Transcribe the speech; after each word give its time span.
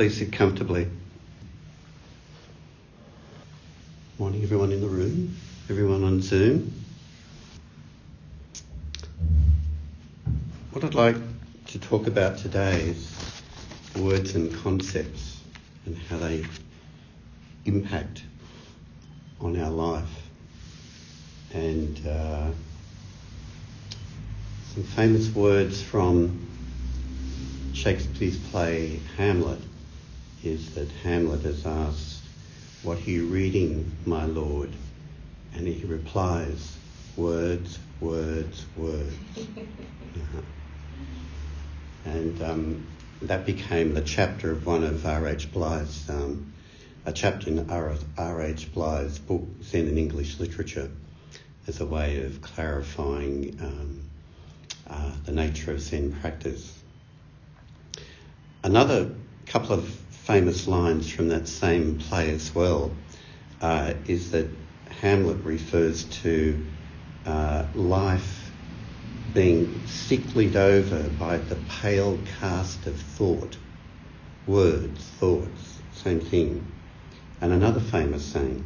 Please 0.00 0.16
sit 0.16 0.32
comfortably. 0.32 0.88
Morning, 4.18 4.42
everyone 4.42 4.72
in 4.72 4.80
the 4.80 4.88
room, 4.88 5.36
everyone 5.68 6.02
on 6.04 6.22
Zoom. 6.22 6.72
What 10.72 10.84
I'd 10.84 10.94
like 10.94 11.16
to 11.66 11.78
talk 11.78 12.06
about 12.06 12.38
today 12.38 12.80
is 12.80 13.14
words 13.98 14.34
and 14.36 14.50
concepts 14.62 15.42
and 15.84 15.98
how 16.08 16.16
they 16.16 16.46
impact 17.66 18.22
on 19.38 19.60
our 19.60 19.70
life. 19.70 20.30
And 21.52 22.06
uh, 22.06 22.50
some 24.72 24.82
famous 24.82 25.28
words 25.34 25.82
from 25.82 26.48
Shakespeare's 27.74 28.38
play 28.38 28.98
Hamlet 29.18 29.60
is 30.42 30.74
that 30.74 30.90
Hamlet 31.02 31.44
is 31.44 31.66
asked, 31.66 32.22
What 32.82 32.98
are 32.98 33.10
you 33.10 33.26
reading, 33.26 33.90
my 34.06 34.24
lord? 34.24 34.70
And 35.54 35.66
he 35.66 35.84
replies, 35.86 36.76
Words, 37.16 37.78
words, 38.00 38.64
words. 38.76 39.14
uh-huh. 39.36 40.40
And 42.06 42.42
um, 42.42 42.86
that 43.22 43.44
became 43.44 43.92
the 43.92 44.00
chapter 44.00 44.52
of 44.52 44.64
one 44.64 44.84
of 44.84 45.04
R.H. 45.04 45.52
Blyth's, 45.52 46.08
um, 46.08 46.52
a 47.04 47.12
chapter 47.12 47.50
in 47.50 47.68
R.H. 47.68 48.72
Blyth's 48.72 49.18
book, 49.18 49.42
Zen 49.62 49.88
in 49.88 49.98
English 49.98 50.38
Literature, 50.38 50.90
as 51.66 51.80
a 51.80 51.86
way 51.86 52.24
of 52.24 52.40
clarifying 52.40 53.58
um, 53.60 54.00
uh, 54.88 55.12
the 55.26 55.32
nature 55.32 55.72
of 55.72 55.80
Zen 55.80 56.12
practice. 56.12 56.78
Another 58.64 59.10
couple 59.46 59.72
of 59.72 60.00
famous 60.30 60.68
lines 60.68 61.10
from 61.10 61.26
that 61.26 61.48
same 61.48 61.98
play 61.98 62.30
as 62.30 62.54
well 62.54 62.92
uh, 63.62 63.92
is 64.06 64.30
that 64.30 64.46
Hamlet 65.00 65.38
refers 65.38 66.04
to 66.04 66.64
uh, 67.26 67.66
life 67.74 68.52
being 69.34 69.66
sicklied 69.86 70.54
over 70.54 71.08
by 71.18 71.36
the 71.36 71.56
pale 71.82 72.16
cast 72.38 72.86
of 72.86 72.96
thought, 72.96 73.56
words, 74.46 75.04
thoughts, 75.18 75.80
same 75.94 76.20
thing. 76.20 76.64
And 77.40 77.52
another 77.52 77.80
famous 77.80 78.24
saying, 78.24 78.64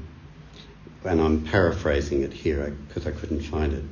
and 1.07 1.19
I'm 1.19 1.45
paraphrasing 1.45 2.25
it 2.25 2.33
here 2.35 2.77
because 2.89 3.07
I 3.07 3.11
couldn't 3.11 3.41
find 3.41 3.73
it. 3.73 3.85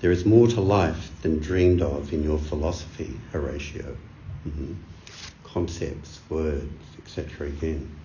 There 0.00 0.10
is 0.10 0.24
more 0.24 0.48
to 0.48 0.60
life 0.62 1.10
than 1.20 1.40
dreamed 1.40 1.82
of 1.82 2.14
in 2.14 2.24
your 2.24 2.38
philosophy, 2.38 3.14
Horatio. 3.30 3.94
Mm-hmm 4.48 4.72
concepts, 5.52 6.20
words, 6.28 6.89
etc. 7.18 7.48
again. 7.48 7.96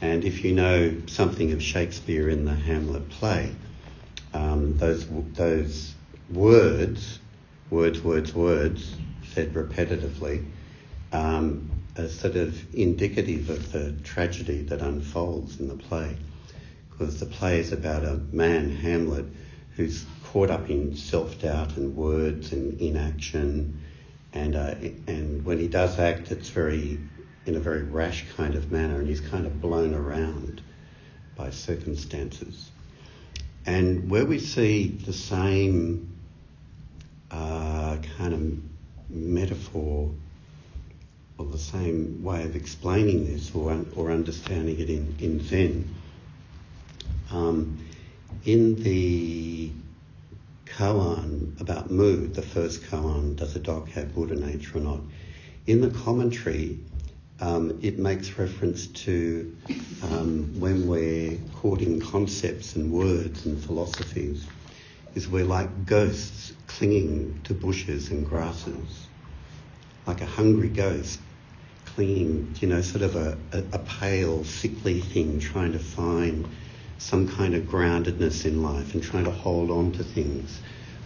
And 0.00 0.24
if 0.24 0.44
you 0.44 0.52
know 0.52 0.96
something 1.06 1.52
of 1.52 1.62
Shakespeare 1.62 2.28
in 2.28 2.44
the 2.44 2.54
Hamlet 2.54 3.08
play, 3.10 3.54
um, 4.32 4.76
those, 4.78 5.06
those 5.34 5.94
words, 6.30 7.18
words, 7.70 8.00
words, 8.02 8.34
words, 8.34 8.96
said 9.32 9.52
repetitively, 9.54 10.44
um, 11.12 11.70
are 11.98 12.08
sort 12.08 12.36
of 12.36 12.74
indicative 12.74 13.50
of 13.50 13.72
the 13.72 13.92
tragedy 14.04 14.62
that 14.62 14.80
unfolds 14.80 15.60
in 15.60 15.68
the 15.68 15.76
play. 15.76 16.16
Because 16.90 17.20
the 17.20 17.26
play 17.26 17.60
is 17.60 17.72
about 17.72 18.04
a 18.04 18.14
man, 18.32 18.74
Hamlet, 18.74 19.26
who's 19.76 20.04
caught 20.24 20.50
up 20.50 20.70
in 20.70 20.96
self 20.96 21.40
doubt 21.40 21.76
and 21.76 21.96
words 21.96 22.52
and 22.52 22.80
inaction 22.80 23.80
and 24.32 24.54
uh, 24.54 24.74
and 25.06 25.44
when 25.44 25.58
he 25.58 25.68
does 25.68 25.98
act, 25.98 26.30
it's 26.30 26.48
very 26.50 26.98
in 27.46 27.56
a 27.56 27.60
very 27.60 27.82
rash 27.82 28.26
kind 28.36 28.54
of 28.54 28.70
manner, 28.70 28.98
and 28.98 29.08
he's 29.08 29.20
kind 29.20 29.46
of 29.46 29.60
blown 29.60 29.94
around 29.94 30.60
by 31.36 31.50
circumstances. 31.50 32.70
And 33.66 34.10
where 34.10 34.24
we 34.24 34.38
see 34.38 34.88
the 34.88 35.12
same 35.12 36.14
uh, 37.30 37.98
kind 38.18 38.34
of 38.34 39.10
metaphor 39.10 40.10
or 41.38 41.46
the 41.46 41.58
same 41.58 42.22
way 42.22 42.44
of 42.44 42.56
explaining 42.56 43.26
this 43.26 43.54
or, 43.54 43.70
un- 43.70 43.90
or 43.96 44.10
understanding 44.10 44.78
it 44.78 44.90
in, 44.90 45.14
in 45.18 45.40
Zen, 45.40 45.94
um, 47.30 47.78
in 48.44 48.82
the 48.82 49.70
koan 50.66 51.60
about 51.60 51.90
mu, 51.90 52.26
the 52.28 52.42
first 52.42 52.82
koan, 52.84 53.36
does 53.36 53.56
a 53.56 53.58
dog 53.58 53.88
have 53.90 54.14
Buddha 54.14 54.34
nature 54.34 54.78
or 54.78 54.80
not? 54.80 55.00
In 55.66 55.80
the 55.80 55.90
commentary, 55.90 56.78
um, 57.40 57.78
it 57.82 57.98
makes 57.98 58.38
reference 58.38 58.86
to 58.86 59.56
um, 60.02 60.60
when 60.60 60.86
we're 60.86 61.38
courting 61.56 62.00
concepts 62.00 62.76
and 62.76 62.92
words 62.92 63.46
and 63.46 63.62
philosophies, 63.62 64.46
is 65.14 65.28
we're 65.28 65.44
like 65.44 65.86
ghosts 65.86 66.52
clinging 66.66 67.40
to 67.44 67.54
bushes 67.54 68.10
and 68.10 68.26
grasses, 68.26 69.08
like 70.06 70.20
a 70.20 70.26
hungry 70.26 70.68
ghost 70.68 71.20
clinging, 71.94 72.54
you 72.60 72.68
know, 72.68 72.80
sort 72.80 73.02
of 73.02 73.16
a, 73.16 73.36
a, 73.52 73.58
a 73.72 73.78
pale, 73.80 74.44
sickly 74.44 75.00
thing 75.00 75.40
trying 75.40 75.72
to 75.72 75.78
find 75.78 76.48
some 76.98 77.28
kind 77.28 77.54
of 77.54 77.64
groundedness 77.64 78.44
in 78.44 78.62
life 78.62 78.94
and 78.94 79.02
trying 79.02 79.24
to 79.24 79.30
hold 79.30 79.70
on 79.70 79.92
to 79.92 80.04
things. 80.04 80.60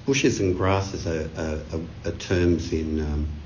Bushes 0.06 0.41
and 0.41 0.56
grasses 0.56 1.06
are, 1.06 1.31
are, 1.37 2.11
are, 2.11 2.16
terms 2.16 2.72
in 2.72 3.01
um, 3.01 3.44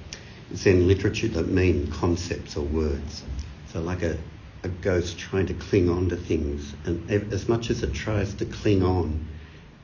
Zen 0.55 0.89
literature 0.89 1.29
that 1.29 1.49
mean 1.49 1.91
concepts 1.91 2.57
or 2.57 2.65
words. 2.65 3.25
So, 3.73 3.81
like 3.81 4.03
a, 4.03 4.19
a 4.65 4.69
ghost 4.69 5.19
trying 5.19 5.47
to 5.47 5.55
cling 5.55 5.89
on 5.91 6.09
to 6.09 6.17
things, 6.17 6.75
and 6.85 7.11
as 7.11 7.49
much 7.49 7.71
as 7.71 7.83
it 7.83 7.93
tries 7.93 8.35
to 8.35 8.47
cling 8.47 8.83
on, 8.83 9.27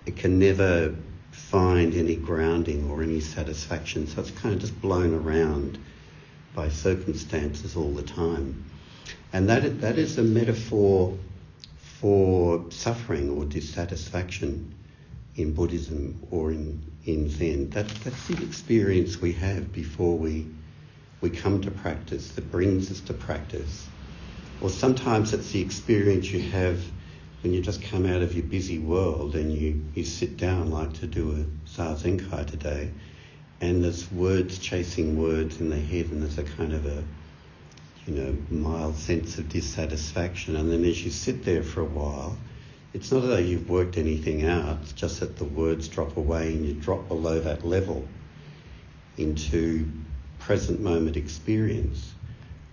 it 0.07 0.17
can 0.17 0.39
never 0.39 0.95
find 1.31 1.95
any 1.95 2.17
grounding 2.17 2.91
or 2.91 3.03
any 3.03 3.21
satisfaction. 3.21 4.07
So, 4.07 4.21
it's 4.21 4.31
kind 4.31 4.55
of 4.55 4.61
just 4.61 4.81
blown 4.81 5.15
around 5.15 5.79
by 6.55 6.69
circumstances 6.69 7.77
all 7.77 7.93
the 7.93 8.03
time. 8.03 8.65
And 9.33 9.49
that, 9.49 9.81
that 9.81 9.99
is 9.99 10.17
a 10.19 10.23
metaphor 10.23 11.19
for 12.05 12.71
suffering 12.71 13.31
or 13.31 13.45
dissatisfaction 13.45 14.73
in 15.37 15.53
Buddhism 15.53 16.21
or 16.31 16.53
in, 16.53 16.81
in 17.07 17.29
Zen. 17.29 17.71
That, 17.71 17.89
that's 17.89 18.27
the 18.29 18.43
experience 18.43 19.21
we 19.21 19.33
have 19.33 19.73
before 19.73 20.17
we, 20.17 20.47
we 21.21 21.31
come 21.31 21.61
to 21.63 21.71
practice, 21.71 22.29
that 22.33 22.51
brings 22.51 22.91
us 22.91 23.01
to 23.03 23.15
practice. 23.15 23.89
Or 24.61 24.71
sometimes 24.71 25.33
it's 25.33 25.51
the 25.51 25.61
experience 25.61 26.31
you 26.31 26.41
have 26.51 26.81
when 27.43 27.53
you 27.53 27.61
just 27.61 27.83
come 27.83 28.07
out 28.07 28.23
of 28.23 28.35
your 28.35 28.47
busy 28.47 28.79
world 28.79 29.35
and 29.35 29.53
you, 29.53 29.85
you 29.95 30.05
sit 30.05 30.39
down 30.39 30.71
like 30.71 30.95
to 31.01 31.07
do 31.07 31.33
a 31.33 31.69
Zazenkai 31.69 32.47
today 32.47 32.91
and 33.61 33.85
there's 33.85 34.11
words 34.11 34.59
chasing 34.59 35.21
words 35.21 35.61
in 35.61 35.69
the 35.69 35.79
head 35.79 36.07
and 36.07 36.23
there's 36.23 36.39
a 36.39 36.45
kind 36.45 36.73
of 36.73 36.87
a 36.87 37.05
you 38.07 38.15
know, 38.15 38.37
mild 38.51 38.97
sense 38.97 39.39
of 39.39 39.49
dissatisfaction. 39.49 40.57
And 40.57 40.71
then 40.71 40.85
as 40.85 41.03
you 41.05 41.11
sit 41.11 41.45
there 41.45 41.63
for 41.63 41.81
a 41.81 41.87
while, 41.87 42.37
it's 42.95 43.11
not 43.11 43.21
though 43.21 43.37
you've 43.37 43.69
worked 43.69 43.99
anything 43.99 44.47
out, 44.47 44.79
it's 44.83 44.93
just 44.93 45.21
that 45.21 45.37
the 45.37 45.45
words 45.45 45.89
drop 45.89 46.17
away 46.17 46.53
and 46.53 46.65
you 46.65 46.75
drop 46.75 47.09
below 47.09 47.41
that 47.41 47.67
level 47.67 48.07
into 49.19 49.91
present 50.39 50.81
moment 50.81 51.17
experience, 51.17 52.15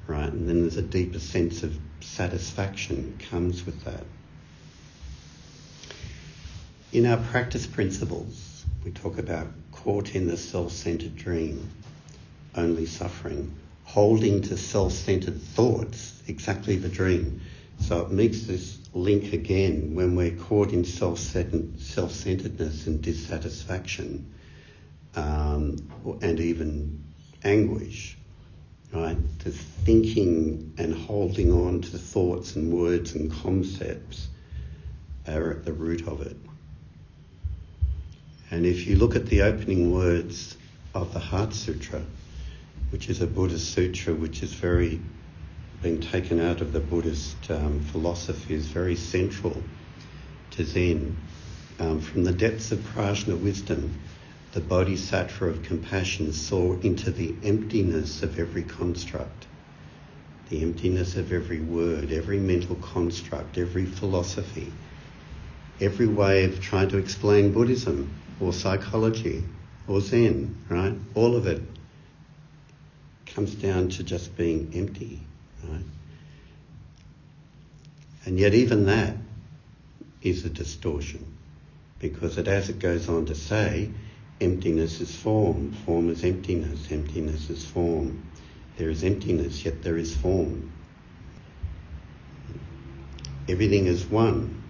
right? 0.07 0.31
And 0.31 0.47
then 0.47 0.61
there's 0.61 0.77
a 0.77 0.83
deeper 0.83 1.19
sense 1.19 1.63
of 1.63 1.77
satisfaction 2.01 3.19
comes 3.29 3.65
with 3.65 3.83
that. 3.83 4.03
In 6.93 7.05
our 7.07 7.17
practice 7.17 7.65
principles, 7.65 8.63
we 8.85 8.91
talk 8.91 9.17
about 9.17 9.47
caught 9.71 10.13
in 10.15 10.27
the 10.27 10.37
self 10.37 10.71
centered 10.71 11.15
dream, 11.15 11.69
only 12.55 12.85
suffering 12.85 13.53
holding 13.91 14.41
to 14.41 14.55
self 14.55 14.93
centered 14.93 15.41
thoughts, 15.41 16.21
exactly 16.27 16.77
the 16.77 16.87
dream. 16.87 17.41
So 17.79 18.01
it 18.05 18.11
makes 18.11 18.43
this 18.43 18.77
link 18.93 19.33
again 19.33 19.95
when 19.95 20.15
we're 20.15 20.35
caught 20.35 20.71
in 20.73 20.83
self 20.83 21.19
centeredness 21.19 22.87
and 22.87 23.01
dissatisfaction 23.01 24.33
um, 25.15 25.77
and 26.21 26.39
even 26.39 27.03
anguish, 27.43 28.17
right? 28.93 29.17
The 29.39 29.51
thinking 29.51 30.73
and 30.77 30.93
holding 30.93 31.51
on 31.51 31.81
to 31.81 31.97
thoughts 31.97 32.55
and 32.55 32.71
words 32.73 33.15
and 33.15 33.31
concepts 33.31 34.27
are 35.27 35.51
at 35.51 35.65
the 35.65 35.73
root 35.73 36.07
of 36.07 36.21
it. 36.21 36.37
And 38.49 38.65
if 38.65 38.85
you 38.85 38.97
look 38.97 39.15
at 39.15 39.27
the 39.27 39.43
opening 39.43 39.93
words 39.93 40.57
of 40.93 41.13
the 41.13 41.19
Heart 41.19 41.53
Sutra, 41.53 42.01
which 42.89 43.09
is 43.09 43.21
a 43.21 43.27
Buddhist 43.27 43.73
sutra 43.73 44.13
which 44.13 44.43
is 44.43 44.53
very 44.53 44.99
been 45.81 45.99
taken 45.99 46.39
out 46.39 46.61
of 46.61 46.73
the 46.73 46.79
Buddhist 46.79 47.49
um, 47.49 47.79
philosophy, 47.79 48.53
is 48.53 48.67
very 48.67 48.95
central 48.95 49.63
to 50.51 50.63
Zen. 50.63 51.17
Um, 51.79 51.99
from 51.99 52.23
the 52.23 52.31
depths 52.31 52.71
of 52.71 52.79
prajna 52.79 53.39
wisdom, 53.41 53.99
the 54.51 54.59
bodhisattva 54.59 55.45
of 55.45 55.63
compassion 55.63 56.33
saw 56.33 56.73
into 56.81 57.09
the 57.09 57.33
emptiness 57.43 58.21
of 58.21 58.37
every 58.37 58.63
construct, 58.63 59.47
the 60.49 60.61
emptiness 60.61 61.15
of 61.15 61.31
every 61.31 61.61
word, 61.61 62.11
every 62.11 62.37
mental 62.37 62.75
construct, 62.75 63.57
every 63.57 63.85
philosophy, 63.85 64.71
every 65.79 66.07
way 66.07 66.43
of 66.43 66.61
trying 66.61 66.89
to 66.89 66.97
explain 66.97 67.53
Buddhism 67.53 68.13
or 68.39 68.53
psychology 68.53 69.43
or 69.87 70.01
Zen, 70.01 70.55
right? 70.69 70.93
All 71.15 71.35
of 71.35 71.47
it 71.47 71.61
comes 73.25 73.55
down 73.55 73.89
to 73.89 74.03
just 74.03 74.35
being 74.37 74.71
empty, 74.75 75.21
right? 75.69 75.85
And 78.25 78.39
yet, 78.39 78.53
even 78.53 78.85
that 78.85 79.15
is 80.21 80.45
a 80.45 80.49
distortion 80.49 81.25
because 81.99 82.37
it, 82.37 82.47
as 82.47 82.69
it 82.69 82.79
goes 82.79 83.07
on 83.09 83.25
to 83.27 83.35
say, 83.35 83.89
emptiness 84.39 85.01
is 85.01 85.15
form, 85.15 85.71
form 85.85 86.09
is 86.09 86.23
emptiness, 86.23 86.91
emptiness 86.91 87.49
is 87.49 87.65
form. 87.65 88.23
There 88.77 88.89
is 88.89 89.03
emptiness, 89.03 89.63
yet 89.63 89.83
there 89.83 89.97
is 89.97 90.15
form. 90.15 90.71
Everything 93.47 93.85
is 93.85 94.05
one, 94.05 94.63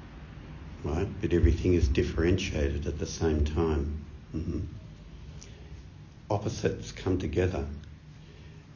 right? 0.84 1.08
But 1.22 1.34
everything 1.34 1.74
is 1.74 1.88
differentiated 1.88 2.88
at 2.88 3.00
the 3.00 3.06
same 3.06 3.46
time. 3.46 4.04
Mm-hmm. 4.36 4.60
Opposites 6.30 6.92
come 6.92 7.18
together. 7.18 7.66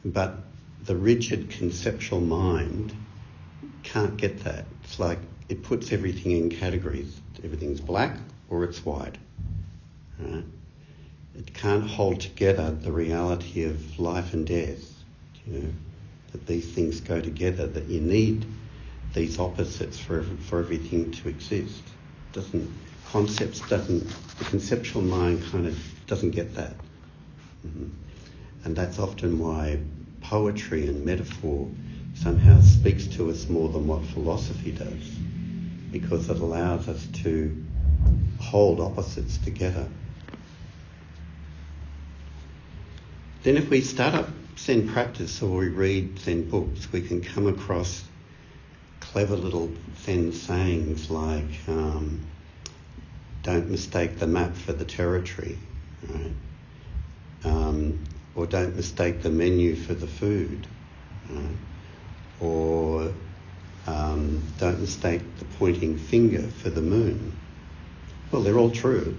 But 0.04 0.38
the 0.86 0.96
rigid 0.96 1.50
conceptual 1.50 2.20
mind 2.20 2.94
can't 3.82 4.16
get 4.16 4.44
that. 4.44 4.64
It's 4.84 4.98
like 4.98 5.18
it 5.48 5.62
puts 5.62 5.92
everything 5.92 6.32
in 6.32 6.50
categories. 6.50 7.20
Everything's 7.44 7.80
black 7.80 8.16
or 8.48 8.64
it's 8.64 8.84
white. 8.84 9.18
Right? 10.18 10.44
It 11.36 11.52
can't 11.52 11.86
hold 11.86 12.20
together 12.20 12.70
the 12.70 12.92
reality 12.92 13.64
of 13.64 13.98
life 13.98 14.32
and 14.32 14.46
death. 14.46 14.92
You 15.46 15.58
know, 15.58 15.68
that 16.32 16.46
these 16.46 16.70
things 16.70 17.00
go 17.00 17.20
together. 17.20 17.66
That 17.66 17.86
you 17.86 18.00
need 18.00 18.46
these 19.12 19.38
opposites 19.38 19.98
for 19.98 20.22
for 20.22 20.60
everything 20.60 21.10
to 21.12 21.28
exist. 21.28 21.82
Doesn't 22.32 22.72
concepts 23.08 23.60
doesn't 23.68 24.08
the 24.38 24.44
conceptual 24.44 25.02
mind 25.02 25.44
kind 25.50 25.66
of 25.66 25.78
doesn't 26.06 26.30
get 26.30 26.54
that. 26.54 26.74
Mm-hmm. 27.66 27.88
And 28.64 28.76
that's 28.76 28.98
often 28.98 29.38
why 29.38 29.78
poetry 30.20 30.86
and 30.86 31.04
metaphor 31.04 31.68
somehow 32.14 32.60
speaks 32.60 33.06
to 33.06 33.30
us 33.30 33.48
more 33.48 33.68
than 33.68 33.86
what 33.86 34.04
philosophy 34.06 34.72
does, 34.72 35.10
because 35.92 36.28
it 36.30 36.38
allows 36.38 36.88
us 36.88 37.06
to 37.22 37.64
hold 38.40 38.80
opposites 38.80 39.38
together. 39.38 39.86
Then, 43.42 43.56
if 43.56 43.70
we 43.70 43.80
start 43.80 44.14
up 44.14 44.28
Zen 44.58 44.88
practice 44.88 45.42
or 45.42 45.58
we 45.58 45.68
read 45.68 46.18
Zen 46.18 46.48
books, 46.48 46.90
we 46.90 47.02
can 47.02 47.20
come 47.20 47.46
across 47.46 48.02
clever 49.00 49.36
little 49.36 49.70
Zen 49.98 50.32
sayings 50.32 51.10
like 51.10 51.68
um, 51.68 52.26
don't 53.42 53.70
mistake 53.70 54.18
the 54.18 54.26
map 54.26 54.54
for 54.56 54.72
the 54.72 54.84
territory, 54.84 55.58
right? 56.08 56.32
Um, 57.44 58.02
or 58.36 58.46
don't 58.46 58.76
mistake 58.76 59.22
the 59.22 59.30
menu 59.30 59.74
for 59.74 59.94
the 59.94 60.06
food, 60.06 60.66
right? 61.30 61.56
or 62.38 63.10
um, 63.86 64.42
don't 64.58 64.80
mistake 64.80 65.22
the 65.38 65.44
pointing 65.58 65.96
finger 65.96 66.42
for 66.42 66.68
the 66.68 66.82
moon. 66.82 67.32
Well, 68.30 68.42
they're 68.42 68.58
all 68.58 68.70
true. 68.70 69.16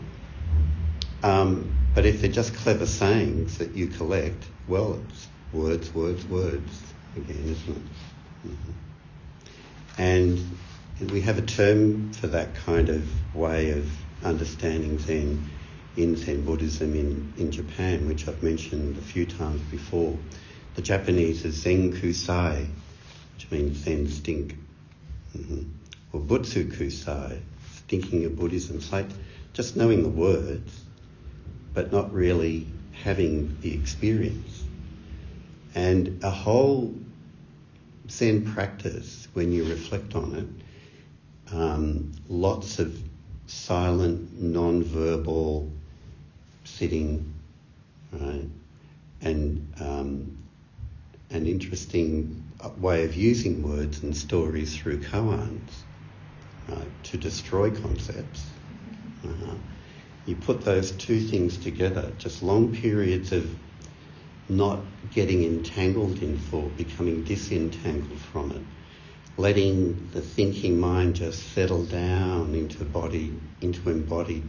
Um, 1.24 1.74
but 1.96 2.06
if 2.06 2.22
they're 2.22 2.32
just 2.32 2.54
clever 2.54 2.86
sayings 2.86 3.58
that 3.58 3.74
you 3.74 3.88
collect, 3.88 4.46
well, 4.68 5.02
it's 5.10 5.28
words, 5.52 5.94
words, 5.94 6.26
words 6.28 6.94
again, 7.16 7.44
isn't 7.44 7.76
it? 7.76 8.48
Mm-hmm. 8.48 8.72
And 10.00 11.12
we 11.12 11.22
have 11.22 11.40
a 11.40 11.42
term 11.42 12.14
for 12.14 12.28
that 12.28 12.54
kind 12.54 12.90
of 12.90 13.36
way 13.36 13.72
of 13.72 13.90
understanding 14.24 15.00
Zen 15.00 15.50
in 15.98 16.16
Zen 16.16 16.46
Buddhism 16.46 16.94
in, 16.94 17.34
in 17.38 17.52
Japan, 17.52 18.08
which 18.08 18.28
I've 18.28 18.42
mentioned 18.44 18.98
a 18.98 19.02
few 19.02 19.26
times 19.26 19.60
before. 19.72 20.18
The 20.76 20.84
Japanese 20.84 21.44
is 21.44 21.56
Zen 21.56 21.92
Kusai, 21.92 22.68
which 23.34 23.52
means 23.52 23.80
Zen 23.80 24.08
stink. 24.08 24.56
Mm-hmm. 25.36 25.64
Or 26.14 26.22
Butsu 26.22 26.72
Kusai, 26.72 27.40
stinking 27.74 28.26
of 28.26 28.38
Buddhism. 28.38 28.78
It's 28.78 28.92
like 28.92 29.08
just 29.54 29.76
knowing 29.76 30.04
the 30.04 30.10
words, 30.10 30.84
but 31.74 31.92
not 31.92 32.14
really 32.14 32.68
having 33.04 33.58
the 33.62 33.74
experience. 33.74 34.64
And 35.74 36.24
a 36.24 36.30
whole 36.30 36.94
Zen 38.10 38.54
practice, 38.54 39.28
when 39.34 39.52
you 39.52 39.66
reflect 39.66 40.14
on 40.14 40.36
it, 40.36 41.54
um, 41.56 42.12
lots 42.30 42.78
of 42.78 42.96
silent, 43.48 44.40
non-verbal 44.40 45.72
sitting, 46.78 47.34
right, 48.12 48.48
and 49.22 49.74
um, 49.80 50.38
an 51.32 51.48
interesting 51.48 52.44
way 52.80 53.04
of 53.04 53.16
using 53.16 53.64
words 53.64 54.04
and 54.04 54.16
stories 54.16 54.78
through 54.78 55.00
koans, 55.00 55.72
right, 56.70 57.04
to 57.04 57.18
destroy 57.18 57.72
concepts. 57.72 58.46
Uh, 59.26 59.56
you 60.26 60.36
put 60.36 60.62
those 60.62 60.92
two 60.92 61.20
things 61.20 61.58
together, 61.58 62.12
just 62.20 62.44
long 62.44 62.76
periods 62.76 63.32
of 63.32 63.50
not 64.50 64.80
getting 65.14 65.44
entangled 65.44 66.22
in 66.22 66.38
thought, 66.38 66.78
becoming 66.78 67.24
disentangled 67.24 68.20
from 68.20 68.52
it, 68.52 68.62
letting 69.38 70.10
the 70.14 70.22
thinking 70.22 70.80
mind 70.80 71.16
just 71.16 71.54
settle 71.54 71.84
down 71.86 72.54
into 72.54 72.84
body, 72.86 73.34
into 73.62 73.90
embodied 73.90 74.44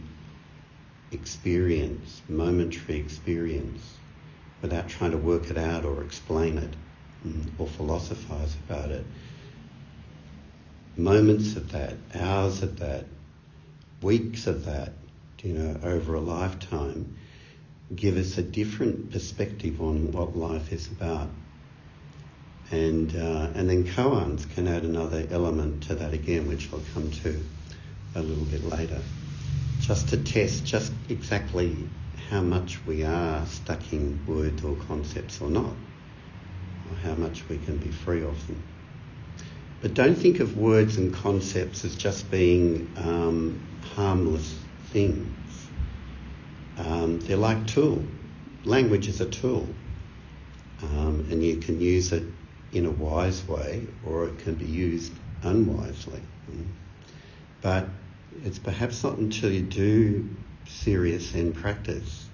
experience, 1.11 2.21
momentary 2.29 2.97
experience, 2.97 3.97
without 4.61 4.89
trying 4.89 5.11
to 5.11 5.17
work 5.17 5.49
it 5.49 5.57
out 5.57 5.85
or 5.85 6.03
explain 6.03 6.57
it 6.57 6.75
mm, 7.25 7.47
or 7.57 7.67
philosophize 7.67 8.55
about 8.67 8.91
it. 8.91 9.05
Moments 10.97 11.55
of 11.55 11.71
that, 11.71 11.93
hours 12.13 12.61
of 12.61 12.79
that, 12.79 13.05
weeks 14.01 14.47
of 14.47 14.65
that, 14.65 14.91
you 15.41 15.53
know, 15.53 15.79
over 15.83 16.15
a 16.15 16.19
lifetime, 16.19 17.15
give 17.95 18.17
us 18.17 18.37
a 18.37 18.43
different 18.43 19.11
perspective 19.11 19.81
on 19.81 20.11
what 20.11 20.35
life 20.35 20.71
is 20.73 20.87
about. 20.87 21.29
And, 22.71 23.15
uh, 23.15 23.49
and 23.55 23.69
then 23.69 23.85
koans 23.85 24.47
can 24.53 24.67
add 24.67 24.83
another 24.83 25.25
element 25.31 25.83
to 25.83 25.95
that 25.95 26.13
again, 26.13 26.47
which 26.47 26.71
I'll 26.71 26.83
come 26.93 27.09
to 27.09 27.43
a 28.15 28.21
little 28.21 28.45
bit 28.45 28.63
later 28.65 29.01
just 29.79 30.09
to 30.09 30.17
test 30.17 30.65
just 30.65 30.91
exactly 31.09 31.75
how 32.29 32.41
much 32.41 32.79
we 32.85 33.03
are 33.03 33.45
stuck 33.45 33.91
in 33.91 34.19
words 34.27 34.63
or 34.63 34.75
concepts 34.87 35.41
or 35.41 35.49
not, 35.49 35.73
or 36.89 36.95
how 37.03 37.15
much 37.15 37.47
we 37.49 37.57
can 37.57 37.77
be 37.77 37.89
free 37.89 38.23
of 38.23 38.47
them. 38.47 38.61
But 39.81 39.93
don't 39.93 40.15
think 40.15 40.39
of 40.39 40.57
words 40.57 40.97
and 40.97 41.13
concepts 41.13 41.85
as 41.85 41.95
just 41.95 42.29
being 42.29 42.91
um, 42.97 43.59
harmless 43.95 44.59
things. 44.91 45.27
Um, 46.77 47.19
they're 47.21 47.37
like 47.37 47.65
tool. 47.67 48.03
Language 48.65 49.07
is 49.07 49.21
a 49.21 49.25
tool, 49.25 49.67
um, 50.83 51.25
and 51.31 51.43
you 51.43 51.57
can 51.57 51.79
use 51.79 52.11
it 52.11 52.23
in 52.73 52.85
a 52.85 52.91
wise 52.91 53.47
way, 53.47 53.87
or 54.05 54.25
it 54.25 54.37
can 54.39 54.55
be 54.55 54.65
used 54.65 55.13
unwisely. 55.43 56.21
But 57.61 57.87
it's 58.43 58.59
perhaps 58.59 59.03
not 59.03 59.17
until 59.17 59.51
you 59.51 59.61
do 59.61 60.29
serious 60.67 61.31
Zen 61.31 61.53
practice, 61.53 62.27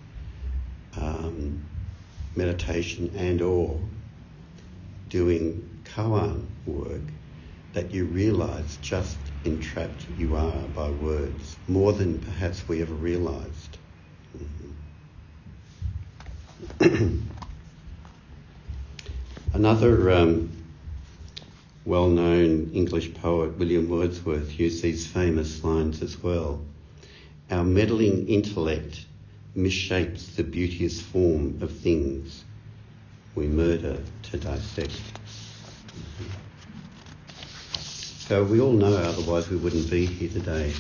um, 0.98 1.64
meditation 2.36 3.12
and 3.16 3.42
or 3.42 3.80
doing 5.10 5.70
koan 5.86 6.46
work 6.66 7.02
that 7.74 7.92
you 7.92 8.06
realize 8.06 8.78
just 8.82 9.18
entrapped 9.44 10.06
you 10.18 10.36
are 10.36 10.68
by 10.74 10.90
words, 10.90 11.58
more 11.68 11.94
than 11.94 12.20
perhaps 12.20 12.68
we 12.68 12.82
ever 12.82 12.94
realized. 12.94 13.78
Mm-hmm. 16.80 17.20
Another 19.54 20.12
um, 20.12 20.55
well 21.86 22.10
known 22.10 22.72
English 22.74 23.13
poet 23.13 23.58
William 23.60 23.88
Wordsworth 23.88 24.60
used 24.60 24.82
these 24.82 25.06
famous 25.06 25.63
lines 25.63 26.01
as 26.01 26.22
well. 26.22 26.60
Our 27.51 27.63
meddling 27.63 28.27
intellect 28.27 29.06
misshapes 29.56 30.36
the 30.36 30.44
beauteous 30.44 31.00
form 31.00 31.60
of 31.62 31.72
things 31.72 32.44
we 33.36 33.48
murder 33.48 34.00
to 34.24 34.38
dissect. 34.38 35.00
So 37.77 38.44
we 38.44 38.60
all 38.60 38.74
know, 38.74 38.96
otherwise 38.96 39.50
we 39.50 39.58
wouldn't 39.58 39.92
be 39.92 40.08
here 40.08 40.30
today. 40.30 40.74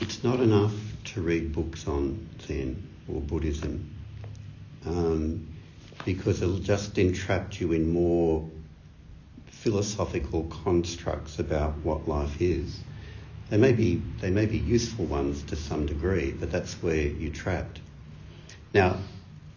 It's 0.00 0.24
not 0.24 0.40
enough 0.40 0.74
to 1.04 1.22
read 1.22 1.52
books 1.52 1.86
on 1.86 2.28
Zen 2.42 2.88
or 3.06 3.20
Buddhism 3.20 3.94
um, 4.84 5.46
because 6.04 6.42
it'll 6.42 6.58
just 6.58 6.98
entrap 6.98 7.60
you 7.60 7.72
in 7.72 7.92
more 7.92 8.48
philosophical 9.62 10.44
constructs 10.44 11.38
about 11.38 11.76
what 11.84 12.08
life 12.08 12.40
is. 12.40 12.80
They 13.50 13.58
may 13.58 13.72
be 13.72 14.00
they 14.20 14.30
may 14.30 14.46
be 14.46 14.56
useful 14.56 15.04
ones 15.04 15.42
to 15.44 15.56
some 15.56 15.84
degree, 15.84 16.32
but 16.32 16.50
that's 16.50 16.74
where 16.82 16.96
you're 16.96 17.32
trapped. 17.32 17.80
Now, 18.72 18.96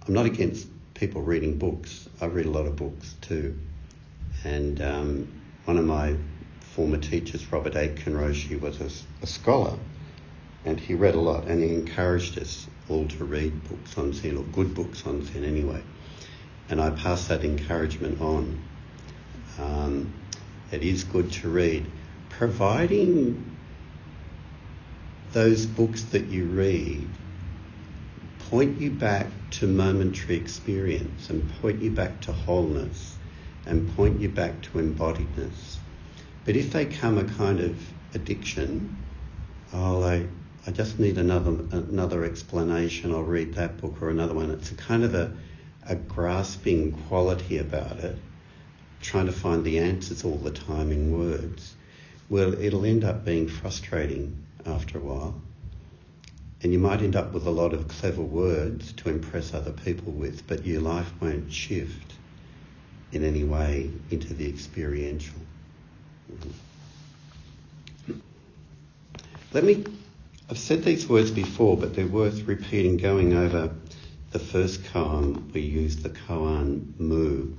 I'm 0.06 0.14
not 0.14 0.26
against 0.26 0.68
people 0.94 1.22
reading 1.22 1.58
books. 1.58 2.10
I 2.20 2.26
read 2.26 2.48
a 2.48 2.52
lot 2.52 2.66
of 2.66 2.76
books 2.76 3.16
too, 3.22 3.58
and 4.44 4.82
um, 4.82 5.42
one 5.66 5.78
of 5.78 5.86
my 5.86 6.18
former 6.76 6.98
teachers, 6.98 7.50
Robert 7.52 7.76
Aitken 7.76 8.14
Roshi, 8.14 8.60
was 8.60 8.82
a, 8.82 8.90
a 9.24 9.28
scholar, 9.28 9.78
and 10.66 10.80
he 10.80 10.96
read 10.96 11.16
a 11.16 11.20
lot, 11.20 11.46
and 11.46 11.64
he 11.64 11.74
encouraged 11.74 12.38
us 12.40 12.68
all 12.90 13.08
to 13.08 13.24
read 13.24 13.70
books 13.70 13.98
on 13.98 14.12
Zen, 14.12 14.36
or 14.36 14.44
good 14.44 14.74
books 14.76 15.06
on 15.08 15.24
Zen 15.24 15.46
anyway. 15.46 15.82
And 16.70 16.82
I 16.82 16.90
pass 16.90 17.28
that 17.28 17.46
encouragement 17.46 18.20
on. 18.20 18.62
Um, 19.60 20.14
it 20.72 20.84
is 20.84 21.04
good 21.04 21.32
to 21.34 21.50
read, 21.50 21.86
providing 22.30 23.56
those 25.32 25.66
books 25.66 26.04
that 26.04 26.26
you 26.26 26.46
read 26.46 27.08
point 28.50 28.80
you 28.80 28.92
back 28.92 29.28
to 29.50 29.66
momentary 29.66 30.36
experience 30.36 31.32
and 31.32 31.50
point 31.60 31.82
you 31.82 31.90
back 31.90 32.22
to 32.22 32.32
wholeness 32.32 33.16
and 33.66 33.96
point 33.96 34.20
you 34.20 34.30
back 34.30 34.62
to 34.62 34.70
embodiedness. 34.78 35.78
But 36.46 36.56
if 36.56 36.72
they 36.72 36.86
come 36.86 37.18
a 37.18 37.24
kind 37.24 37.60
of 37.60 37.76
addiction, 38.14 38.96
oh, 39.74 40.04
I, 40.04 40.28
I 40.68 40.72
just 40.72 41.00
need 41.00 41.18
another 41.18 41.52
another 41.72 42.24
explanation. 42.26 43.12
I'll 43.12 43.24
read 43.24 43.56
that 43.56 43.78
book 43.78 44.02
or 44.02 44.10
another 44.10 44.34
one. 44.34 44.52
It's 44.52 44.72
a 44.72 44.76
kind 44.76 45.04
of 45.04 45.16
a, 45.16 45.32
a 45.88 45.96
grasping 45.96 46.92
quality 47.08 47.58
about 47.58 48.00
it, 48.00 48.18
trying 49.04 49.26
to 49.28 49.32
find 49.32 49.64
the 49.64 49.80
answers 49.80 50.24
all 50.24 50.38
the 50.38 50.52
time 50.52 50.92
in 50.92 51.18
words. 51.18 51.76
Well, 52.30 52.60
it'll 52.60 52.86
end 52.86 53.04
up 53.04 53.26
being 53.26 53.48
frustrating 53.48 54.44
after 54.66 54.98
a 54.98 55.02
while. 55.02 55.36
And 56.62 56.72
you 56.72 56.80
might 56.80 57.02
end 57.02 57.16
up 57.16 57.34
with 57.34 57.46
a 57.46 57.52
lot 57.52 57.74
of 57.74 57.90
clever 57.90 58.22
words 58.22 58.94
to 58.94 59.10
impress 59.10 59.54
other 59.54 59.72
people 59.72 60.14
with, 60.14 60.48
but 60.48 60.66
your 60.66 60.82
life 60.82 61.12
won't 61.22 61.52
shift 61.52 62.14
in 63.12 63.26
any 63.26 63.44
way 63.44 63.92
into 64.10 64.34
the 64.34 64.48
experiential. 64.48 65.36
Let 69.52 69.66
me, 69.66 69.84
I've 70.50 70.58
said 70.58 70.84
these 70.84 71.08
words 71.08 71.30
before, 71.30 71.78
but 71.78 71.94
they're 71.94 72.08
worth 72.08 72.48
repeating 72.48 72.98
going 72.98 73.34
over 73.34 73.76
the 74.32 74.40
first 74.40 74.84
koan. 74.86 75.52
We 75.54 75.62
use 75.62 75.98
the 75.98 76.10
koan 76.10 76.98
mu. 76.98 77.54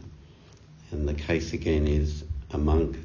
And 0.90 1.08
the 1.08 1.14
case 1.14 1.52
again 1.52 1.86
is 1.86 2.24
a 2.50 2.58
monk. 2.58 2.96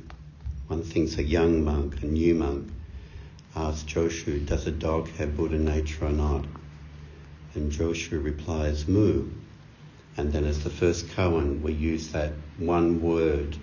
One 0.68 0.84
thinks 0.84 1.18
a 1.18 1.24
young 1.24 1.64
monk, 1.64 2.04
a 2.04 2.06
new 2.06 2.36
monk, 2.36 2.70
asks 3.56 3.92
Joshu, 3.92 4.46
does 4.46 4.68
a 4.68 4.72
dog 4.72 5.10
have 5.18 5.36
Buddha 5.36 5.58
nature 5.58 6.06
or 6.06 6.12
not? 6.12 6.46
And 7.56 7.72
Joshu 7.72 8.24
replies, 8.24 8.88
mu. 8.88 9.30
And 10.18 10.32
then 10.32 10.46
as 10.46 10.64
the 10.64 10.70
first 10.70 11.08
koan, 11.08 11.62
we 11.62 11.74
use 11.74 12.10
that 12.10 12.34
one 12.58 13.02
word 13.02 13.58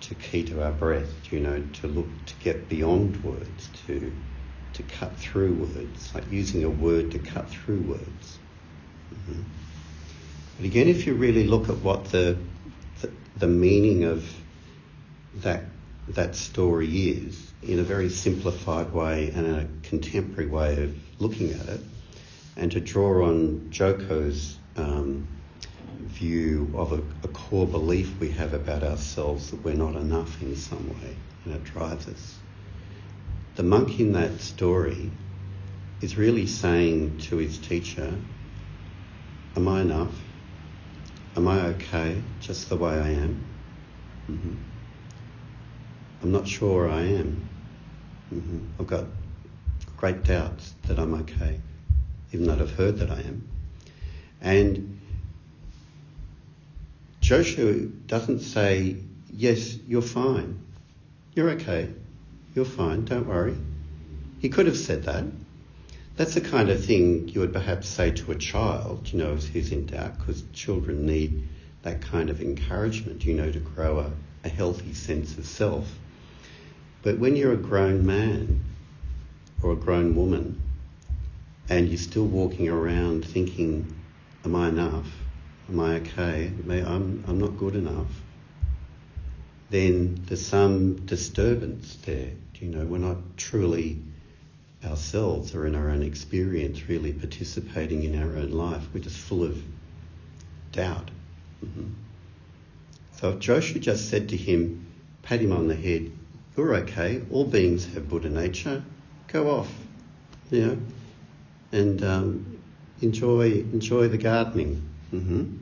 to 0.00 0.14
key 0.14 0.42
to 0.44 0.62
our 0.62 0.72
breath, 0.72 1.32
you 1.32 1.40
know, 1.40 1.62
to 1.74 1.86
look, 1.86 2.06
to 2.26 2.34
get 2.42 2.68
beyond 2.68 3.22
words, 3.22 3.70
to, 3.86 4.12
to 4.72 4.82
cut 4.82 5.16
through 5.16 5.54
words, 5.54 6.14
like 6.14 6.30
using 6.30 6.64
a 6.64 6.70
word 6.70 7.12
to 7.12 7.18
cut 7.18 7.48
through 7.48 7.80
words. 7.82 8.38
Mm-hmm. 9.14 9.42
But 10.56 10.66
again, 10.66 10.88
if 10.88 11.06
you 11.06 11.14
really 11.14 11.46
look 11.46 11.68
at 11.68 11.76
what 11.78 12.06
the, 12.06 12.38
the, 13.40 13.46
meaning 13.46 14.04
of 14.04 14.24
that, 15.36 15.64
that 16.08 16.36
story 16.36 16.88
is, 16.88 17.52
in 17.62 17.78
a 17.78 17.82
very 17.82 18.08
simplified 18.08 18.92
way 18.92 19.30
and 19.34 19.46
a 19.46 19.68
contemporary 19.88 20.48
way 20.48 20.82
of 20.82 20.94
looking 21.18 21.50
at 21.50 21.68
it, 21.68 21.80
and 22.56 22.72
to 22.72 22.80
draw 22.80 23.26
on 23.26 23.70
Joko's 23.70 24.58
um, 24.76 25.26
view 26.00 26.70
of 26.74 26.92
a, 26.92 27.02
a, 27.24 27.28
core 27.28 27.66
belief 27.66 28.18
we 28.18 28.30
have 28.30 28.54
about 28.54 28.82
ourselves 28.82 29.50
that 29.50 29.62
we're 29.62 29.74
not 29.74 29.94
enough 29.94 30.40
in 30.42 30.56
some 30.56 30.88
way, 30.88 31.16
and 31.44 31.54
it 31.54 31.64
drives 31.64 32.08
us. 32.08 32.38
The 33.56 33.62
monk 33.62 34.00
in 34.00 34.12
that 34.12 34.40
story 34.40 35.10
is 36.00 36.16
really 36.16 36.46
saying 36.46 37.18
to 37.18 37.36
his 37.36 37.58
teacher, 37.58 38.14
Am 39.56 39.68
I 39.68 39.82
enough? 39.82 40.14
Am 41.36 41.46
I 41.46 41.60
okay 41.68 42.22
just 42.40 42.68
the 42.68 42.76
way 42.76 42.92
I 42.92 43.10
am? 43.10 43.44
Mm-hmm. 44.30 44.54
I'm 46.22 46.32
not 46.32 46.46
sure 46.46 46.88
I 46.88 47.02
am. 47.02 47.48
Mm-hmm. 48.34 48.58
I've 48.78 48.86
got 48.86 49.04
great 49.96 50.24
doubts 50.24 50.74
that 50.86 50.98
I'm 50.98 51.14
okay, 51.14 51.60
even 52.32 52.46
though 52.46 52.54
I've 52.54 52.74
heard 52.74 52.98
that 52.98 53.10
I 53.10 53.20
am. 53.20 53.48
And 54.40 55.00
Joshu 57.20 58.06
doesn't 58.06 58.40
say, 58.40 58.96
Yes, 59.32 59.76
you're 59.86 60.02
fine. 60.02 60.60
You're 61.34 61.50
okay. 61.50 61.88
You're 62.54 62.64
fine. 62.64 63.04
Don't 63.04 63.26
worry. 63.26 63.56
He 64.40 64.48
could 64.48 64.66
have 64.66 64.76
said 64.76 65.04
that. 65.04 65.24
That's 66.20 66.34
the 66.34 66.42
kind 66.42 66.68
of 66.68 66.84
thing 66.84 67.28
you 67.28 67.40
would 67.40 67.54
perhaps 67.54 67.88
say 67.88 68.10
to 68.10 68.32
a 68.32 68.34
child, 68.34 69.10
you 69.10 69.20
know, 69.20 69.36
who's 69.36 69.72
in 69.72 69.86
doubt, 69.86 70.18
because 70.18 70.44
children 70.52 71.06
need 71.06 71.48
that 71.80 72.02
kind 72.02 72.28
of 72.28 72.42
encouragement, 72.42 73.24
you 73.24 73.32
know, 73.32 73.50
to 73.50 73.58
grow 73.58 74.00
a, 74.00 74.12
a 74.44 74.50
healthy 74.50 74.92
sense 74.92 75.38
of 75.38 75.46
self. 75.46 75.90
But 77.00 77.18
when 77.18 77.36
you're 77.36 77.54
a 77.54 77.56
grown 77.56 78.04
man 78.04 78.62
or 79.62 79.72
a 79.72 79.76
grown 79.76 80.14
woman 80.14 80.60
and 81.70 81.88
you're 81.88 81.96
still 81.96 82.26
walking 82.26 82.68
around 82.68 83.24
thinking, 83.24 83.90
Am 84.44 84.54
I 84.54 84.68
enough? 84.68 85.10
Am 85.70 85.80
I 85.80 85.94
okay? 86.00 86.52
I'm, 86.68 87.24
I'm 87.26 87.40
not 87.40 87.56
good 87.56 87.76
enough. 87.76 88.12
Then 89.70 90.20
there's 90.26 90.46
some 90.46 90.96
disturbance 91.06 91.96
there. 92.04 92.32
You 92.56 92.68
know, 92.68 92.84
we're 92.84 92.98
not 92.98 93.38
truly 93.38 94.02
ourselves 94.84 95.54
or 95.54 95.66
in 95.66 95.74
our 95.74 95.90
own 95.90 96.02
experience 96.02 96.88
really 96.88 97.12
participating 97.12 98.02
in 98.02 98.20
our 98.20 98.36
own 98.36 98.50
life. 98.50 98.82
We're 98.94 99.00
just 99.00 99.18
full 99.18 99.44
of 99.44 99.62
doubt. 100.72 101.10
Mm-hmm. 101.64 101.88
So 103.16 103.30
if 103.30 103.38
Joshu 103.40 103.80
just 103.80 104.08
said 104.08 104.30
to 104.30 104.36
him, 104.36 104.86
pat 105.22 105.40
him 105.40 105.52
on 105.52 105.68
the 105.68 105.76
head, 105.76 106.10
you're 106.56 106.74
okay. 106.76 107.22
All 107.30 107.44
beings 107.44 107.92
have 107.94 108.08
Buddha 108.08 108.30
nature. 108.30 108.82
Go 109.28 109.50
off, 109.50 109.72
you 110.50 110.66
know, 110.66 110.78
and 111.72 112.02
um, 112.02 112.58
enjoy 113.00 113.52
enjoy 113.52 114.08
the 114.08 114.18
gardening. 114.18 114.88
Mm-hmm. 115.12 115.58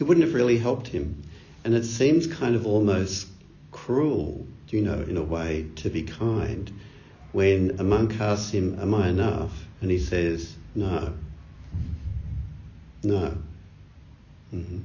It 0.00 0.04
wouldn't 0.04 0.24
have 0.24 0.34
really 0.34 0.58
helped 0.58 0.88
him, 0.88 1.22
and 1.64 1.74
it 1.74 1.84
seems 1.84 2.26
kind 2.26 2.56
of 2.56 2.66
almost 2.66 3.28
cruel, 3.70 4.46
you 4.68 4.82
know, 4.82 5.00
in 5.00 5.16
a 5.16 5.22
way, 5.22 5.66
to 5.76 5.90
be 5.90 6.02
kind 6.02 6.72
when 7.32 7.76
a 7.78 7.84
monk 7.84 8.20
asks 8.20 8.50
him, 8.50 8.78
"Am 8.80 8.94
I 8.94 9.08
enough?" 9.08 9.66
and 9.80 9.90
he 9.90 9.98
says, 9.98 10.56
"No, 10.74 11.12
no." 13.02 13.36
Mm-hmm. 14.54 14.78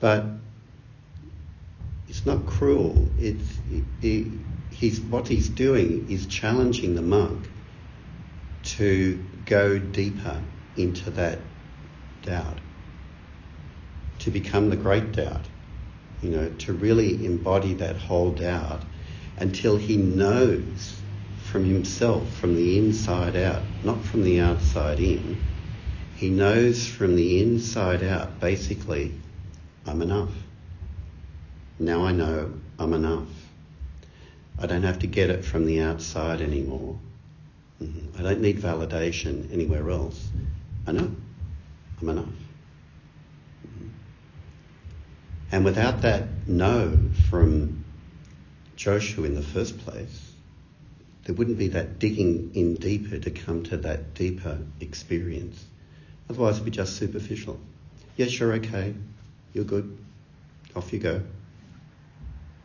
But 0.00 0.26
it's 2.08 2.26
not 2.26 2.46
cruel. 2.46 3.08
It's 3.18 3.58
it, 4.02 4.26
he's 4.70 5.00
what 5.00 5.28
he's 5.28 5.48
doing 5.48 6.10
is 6.10 6.26
challenging 6.26 6.94
the 6.94 7.02
monk 7.02 7.48
to 8.62 9.24
go 9.46 9.78
deeper 9.78 10.42
into 10.76 11.10
that 11.10 11.38
doubt, 12.22 12.58
to 14.20 14.30
become 14.30 14.70
the 14.70 14.76
great 14.76 15.12
doubt. 15.12 15.46
You 16.22 16.30
know, 16.30 16.48
to 16.50 16.72
really 16.72 17.24
embody 17.24 17.74
that 17.74 17.96
whole 17.96 18.32
doubt 18.32 18.82
until 19.38 19.76
he 19.76 19.96
knows 19.96 20.99
from 21.50 21.64
himself, 21.64 22.32
from 22.36 22.54
the 22.54 22.78
inside 22.78 23.34
out, 23.34 23.62
not 23.82 24.00
from 24.04 24.22
the 24.22 24.40
outside 24.40 25.00
in. 25.00 25.36
He 26.14 26.30
knows 26.30 26.86
from 26.86 27.16
the 27.16 27.42
inside 27.42 28.04
out, 28.04 28.38
basically, 28.38 29.12
I'm 29.86 30.00
enough. 30.00 30.30
Now 31.78 32.04
I 32.04 32.12
know 32.12 32.52
I'm 32.78 32.92
enough. 32.92 33.28
I 34.58 34.66
don't 34.66 34.82
have 34.82 35.00
to 35.00 35.06
get 35.06 35.30
it 35.30 35.44
from 35.44 35.66
the 35.66 35.80
outside 35.80 36.40
anymore. 36.40 36.98
Mm-hmm. 37.82 38.18
I 38.18 38.22
don't 38.22 38.42
need 38.42 38.58
validation 38.58 39.52
anywhere 39.52 39.90
else. 39.90 40.28
I 40.86 40.92
know 40.92 41.10
I'm 42.00 42.08
enough. 42.08 42.26
Mm-hmm. 43.66 43.88
And 45.52 45.64
without 45.64 46.02
that 46.02 46.24
no 46.46 46.96
from 47.28 47.84
Joshu 48.76 49.24
in 49.24 49.34
the 49.34 49.42
first 49.42 49.78
place, 49.78 50.29
there 51.24 51.34
wouldn't 51.34 51.58
be 51.58 51.68
that 51.68 51.98
digging 51.98 52.52
in 52.54 52.74
deeper 52.74 53.18
to 53.18 53.30
come 53.30 53.62
to 53.64 53.76
that 53.78 54.14
deeper 54.14 54.58
experience. 54.80 55.64
Otherwise, 56.28 56.54
it'd 56.54 56.64
be 56.64 56.70
just 56.70 56.96
superficial. 56.96 57.60
Yes, 58.16 58.38
you're 58.38 58.52
okay. 58.54 58.94
You're 59.52 59.64
good. 59.64 59.98
Off 60.74 60.92
you 60.92 60.98
go. 60.98 61.22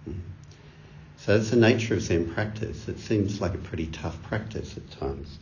Mm. 0.08 0.20
So 1.18 1.38
that's 1.38 1.50
the 1.50 1.58
nature 1.58 1.96
of 1.96 2.02
Zen 2.02 2.34
practice. 2.34 2.88
It 2.88 3.00
seems 3.00 3.42
like 3.42 3.56
a 3.56 3.60
pretty 3.60 3.88
tough 3.88 4.22
practice 4.24 4.78
at 4.78 4.90
times, 5.00 5.40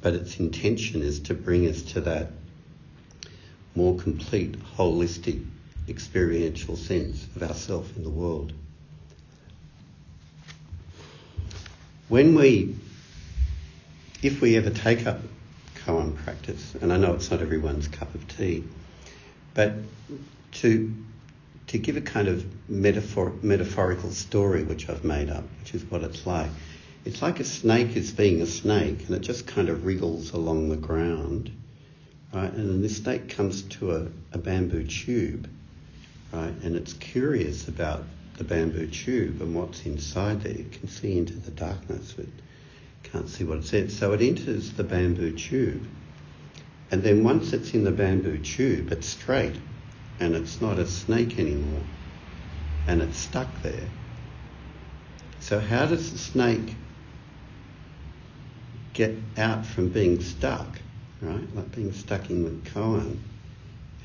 but 0.00 0.14
its 0.14 0.38
intention 0.38 1.02
is 1.02 1.20
to 1.20 1.34
bring 1.34 1.66
us 1.68 1.82
to 1.92 2.00
that 2.02 2.32
more 3.74 3.96
complete, 3.96 4.58
holistic, 4.76 5.44
experiential 5.88 6.76
sense 6.76 7.24
of 7.36 7.42
ourself 7.44 7.96
in 7.96 8.02
the 8.02 8.10
world. 8.10 8.52
When 12.08 12.34
we, 12.34 12.74
if 14.22 14.40
we 14.40 14.56
ever 14.56 14.70
take 14.70 15.06
up 15.06 15.20
koan 15.84 16.16
practice, 16.16 16.74
and 16.80 16.90
I 16.92 16.96
know 16.96 17.14
it's 17.14 17.30
not 17.30 17.42
everyone's 17.42 17.86
cup 17.88 18.14
of 18.14 18.26
tea, 18.28 18.64
but 19.54 19.72
to 20.52 20.94
to 21.66 21.76
give 21.76 21.98
a 21.98 22.00
kind 22.00 22.28
of 22.28 22.46
metaphor, 22.70 23.34
metaphorical 23.42 24.10
story 24.10 24.62
which 24.62 24.88
I've 24.88 25.04
made 25.04 25.28
up, 25.28 25.44
which 25.60 25.74
is 25.74 25.84
what 25.84 26.02
it's 26.02 26.26
like. 26.26 26.48
It's 27.04 27.20
like 27.20 27.40
a 27.40 27.44
snake 27.44 27.94
is 27.94 28.10
being 28.10 28.40
a 28.40 28.46
snake 28.46 29.06
and 29.06 29.14
it 29.14 29.20
just 29.20 29.46
kind 29.46 29.68
of 29.68 29.84
wriggles 29.84 30.32
along 30.32 30.70
the 30.70 30.76
ground, 30.76 31.50
right? 32.32 32.50
And 32.50 32.70
then 32.70 32.80
this 32.80 32.96
snake 32.96 33.28
comes 33.28 33.62
to 33.64 33.96
a, 33.96 34.06
a 34.32 34.38
bamboo 34.38 34.84
tube, 34.84 35.46
right? 36.32 36.54
And 36.62 36.74
it's 36.74 36.94
curious 36.94 37.68
about 37.68 38.04
the 38.38 38.44
bamboo 38.44 38.86
tube 38.86 39.42
and 39.42 39.54
what's 39.54 39.84
inside 39.84 40.42
there. 40.42 40.52
You 40.52 40.66
can 40.70 40.88
see 40.88 41.18
into 41.18 41.34
the 41.34 41.50
darkness, 41.50 42.14
but 42.16 42.26
can't 43.02 43.28
see 43.28 43.44
what 43.44 43.58
it's 43.58 43.72
in. 43.72 43.90
So 43.90 44.12
it 44.12 44.22
enters 44.22 44.72
the 44.72 44.84
bamboo 44.84 45.32
tube. 45.32 45.86
And 46.90 47.02
then 47.02 47.24
once 47.24 47.52
it's 47.52 47.74
in 47.74 47.84
the 47.84 47.90
bamboo 47.90 48.38
tube, 48.38 48.92
it's 48.92 49.06
straight 49.06 49.56
and 50.20 50.34
it's 50.34 50.60
not 50.60 50.78
a 50.78 50.86
snake 50.86 51.38
anymore 51.38 51.82
and 52.88 53.02
it's 53.02 53.18
stuck 53.18 53.48
there. 53.62 53.88
So, 55.40 55.60
how 55.60 55.86
does 55.86 56.10
the 56.10 56.18
snake 56.18 56.74
get 58.94 59.14
out 59.36 59.64
from 59.64 59.90
being 59.90 60.20
stuck, 60.20 60.80
right? 61.20 61.54
Like 61.54 61.74
being 61.76 61.92
stuck 61.92 62.30
in 62.30 62.44
the 62.44 62.70
koan? 62.70 63.18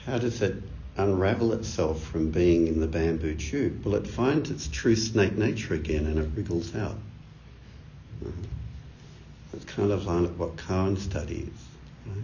How 0.05 0.17
does 0.19 0.41
it 0.41 0.55
unravel 0.97 1.53
itself 1.53 2.03
from 2.03 2.29
being 2.31 2.67
in 2.67 2.79
the 2.79 2.87
bamboo 2.87 3.35
tube? 3.35 3.85
Well, 3.85 3.95
it 3.95 4.07
finds 4.07 4.51
its 4.51 4.67
true 4.67 4.95
snake 4.95 5.35
nature 5.35 5.73
again 5.73 6.05
and 6.05 6.19
it 6.19 6.29
wriggles 6.35 6.75
out. 6.75 6.97
It's 9.53 9.65
kind 9.65 9.91
of 9.91 10.05
like 10.05 10.31
what 10.31 10.55
koan 10.55 10.97
studies. 10.97 11.49
Right? 12.05 12.23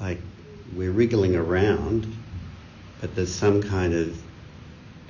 Like 0.00 0.18
we're 0.74 0.92
wriggling 0.92 1.36
around 1.36 2.16
but 3.00 3.14
there's 3.14 3.34
some 3.34 3.62
kind 3.62 3.94
of, 3.94 4.08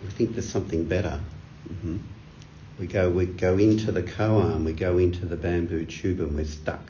we 0.02 0.10
think 0.10 0.32
there's 0.32 0.48
something 0.48 0.84
better. 0.84 1.20
Mm-hmm. 1.68 1.98
We 2.78 2.86
go, 2.86 3.10
we 3.10 3.26
go 3.26 3.58
into 3.58 3.92
the 3.92 4.02
koan, 4.02 4.64
we 4.64 4.72
go 4.72 4.98
into 4.98 5.26
the 5.26 5.36
bamboo 5.36 5.84
tube 5.86 6.20
and 6.20 6.34
we're 6.34 6.44
stuck, 6.44 6.80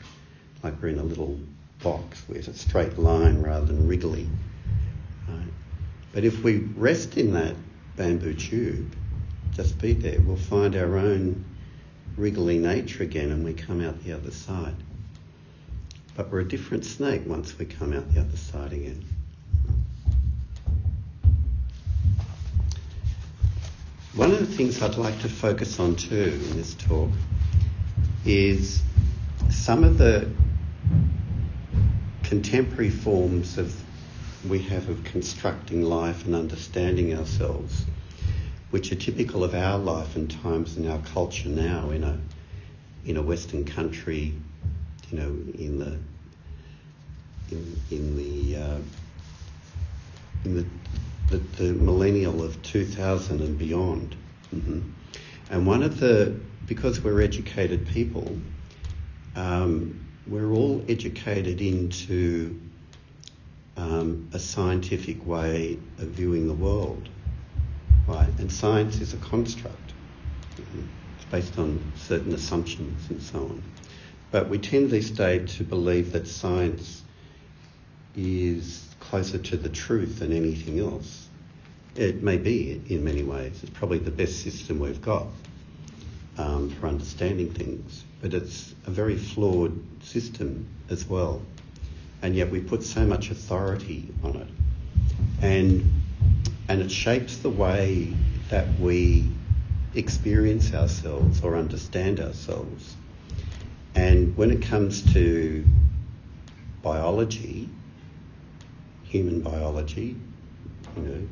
like 0.63 0.79
we're 0.81 0.89
in 0.89 0.99
a 0.99 1.03
little 1.03 1.39
box 1.83 2.23
where 2.27 2.37
it's 2.37 2.47
a 2.47 2.53
straight 2.53 2.97
line 2.99 3.41
rather 3.41 3.65
than 3.65 3.87
wriggly. 3.87 4.27
But 6.13 6.23
if 6.23 6.43
we 6.43 6.57
rest 6.57 7.17
in 7.17 7.33
that 7.33 7.55
bamboo 7.95 8.33
tube, 8.33 8.93
just 9.53 9.79
be 9.79 9.93
there, 9.93 10.19
we'll 10.21 10.35
find 10.35 10.75
our 10.75 10.97
own 10.97 11.45
wriggly 12.17 12.57
nature 12.57 13.03
again 13.03 13.31
and 13.31 13.43
we 13.43 13.53
come 13.53 13.81
out 13.81 14.03
the 14.03 14.13
other 14.13 14.31
side. 14.31 14.75
But 16.15 16.31
we're 16.31 16.41
a 16.41 16.47
different 16.47 16.85
snake 16.85 17.23
once 17.25 17.57
we 17.57 17.65
come 17.65 17.93
out 17.93 18.13
the 18.13 18.19
other 18.19 18.37
side 18.37 18.73
again. 18.73 19.03
One 24.13 24.31
of 24.31 24.39
the 24.39 24.57
things 24.57 24.81
I'd 24.81 24.97
like 24.97 25.19
to 25.21 25.29
focus 25.29 25.79
on 25.79 25.95
too 25.95 26.39
in 26.49 26.57
this 26.57 26.73
talk 26.73 27.09
is 28.25 28.81
some 29.49 29.85
of 29.85 29.97
the 29.97 30.29
contemporary 32.23 32.89
forms 32.89 33.57
of 33.57 33.80
we 34.47 34.59
have 34.59 34.89
of 34.89 35.03
constructing 35.03 35.83
life 35.83 36.25
and 36.25 36.35
understanding 36.35 37.17
ourselves, 37.17 37.85
which 38.71 38.91
are 38.91 38.95
typical 38.95 39.43
of 39.43 39.53
our 39.53 39.77
life 39.77 40.15
and 40.15 40.29
times 40.29 40.77
in 40.77 40.89
our 40.89 40.99
culture 40.99 41.49
now 41.49 41.89
in 41.91 42.03
a 42.03 42.19
in 43.05 43.17
a 43.17 43.21
Western 43.21 43.65
country, 43.65 44.33
you 45.09 45.17
know, 45.17 45.29
in 45.57 45.79
the 45.79 45.97
in, 47.51 47.81
in 47.89 48.17
the 48.17 48.55
uh, 48.57 48.77
in 50.45 50.55
the 50.55 50.65
the, 51.31 51.37
the 51.37 51.73
millennial 51.73 52.43
of 52.43 52.61
2000 52.61 53.41
and 53.41 53.57
beyond. 53.57 54.15
Mm-hmm. 54.53 54.81
And 55.49 55.65
one 55.65 55.81
of 55.81 55.99
the, 55.99 56.37
because 56.67 57.01
we're 57.01 57.21
educated 57.21 57.87
people, 57.87 58.37
um, 59.35 60.05
we're 60.27 60.51
all 60.51 60.83
educated 60.89 61.61
into 61.61 62.59
um, 63.81 64.29
a 64.31 64.39
scientific 64.39 65.25
way 65.25 65.79
of 65.97 66.09
viewing 66.09 66.47
the 66.47 66.53
world, 66.53 67.09
right? 68.07 68.29
And 68.37 68.51
science 68.51 69.01
is 69.01 69.13
a 69.13 69.17
construct. 69.17 69.93
It's 70.57 71.25
based 71.31 71.57
on 71.57 71.91
certain 71.97 72.33
assumptions 72.33 73.09
and 73.09 73.21
so 73.21 73.39
on. 73.39 73.63
But 74.29 74.49
we 74.49 74.59
tend 74.59 74.91
these 74.91 75.09
days 75.09 75.55
to 75.57 75.63
believe 75.63 76.11
that 76.11 76.27
science 76.27 77.01
is 78.15 78.87
closer 78.99 79.39
to 79.39 79.57
the 79.57 79.69
truth 79.69 80.19
than 80.19 80.31
anything 80.31 80.79
else. 80.79 81.27
It 81.95 82.21
may 82.21 82.37
be 82.37 82.81
in 82.87 83.03
many 83.03 83.23
ways. 83.23 83.61
It's 83.63 83.71
probably 83.71 83.97
the 83.97 84.11
best 84.11 84.43
system 84.43 84.79
we've 84.79 85.01
got 85.01 85.25
um, 86.37 86.69
for 86.69 86.87
understanding 86.87 87.51
things, 87.51 88.03
but 88.21 88.33
it's 88.33 88.75
a 88.85 88.91
very 88.91 89.17
flawed 89.17 89.77
system 90.03 90.67
as 90.89 91.05
well. 91.05 91.41
And 92.21 92.35
yet 92.35 92.51
we 92.51 92.59
put 92.59 92.83
so 92.83 93.05
much 93.05 93.31
authority 93.31 94.07
on 94.23 94.35
it. 94.37 94.47
And, 95.41 95.91
and 96.67 96.81
it 96.81 96.91
shapes 96.91 97.37
the 97.37 97.49
way 97.49 98.13
that 98.49 98.67
we 98.79 99.29
experience 99.95 100.73
ourselves 100.73 101.43
or 101.43 101.55
understand 101.55 102.19
ourselves. 102.19 102.95
And 103.95 104.35
when 104.37 104.51
it 104.51 104.61
comes 104.61 105.13
to 105.13 105.65
biology, 106.81 107.69
human 109.03 109.41
biology, 109.41 110.15
you 110.95 111.01
know, 111.01 111.27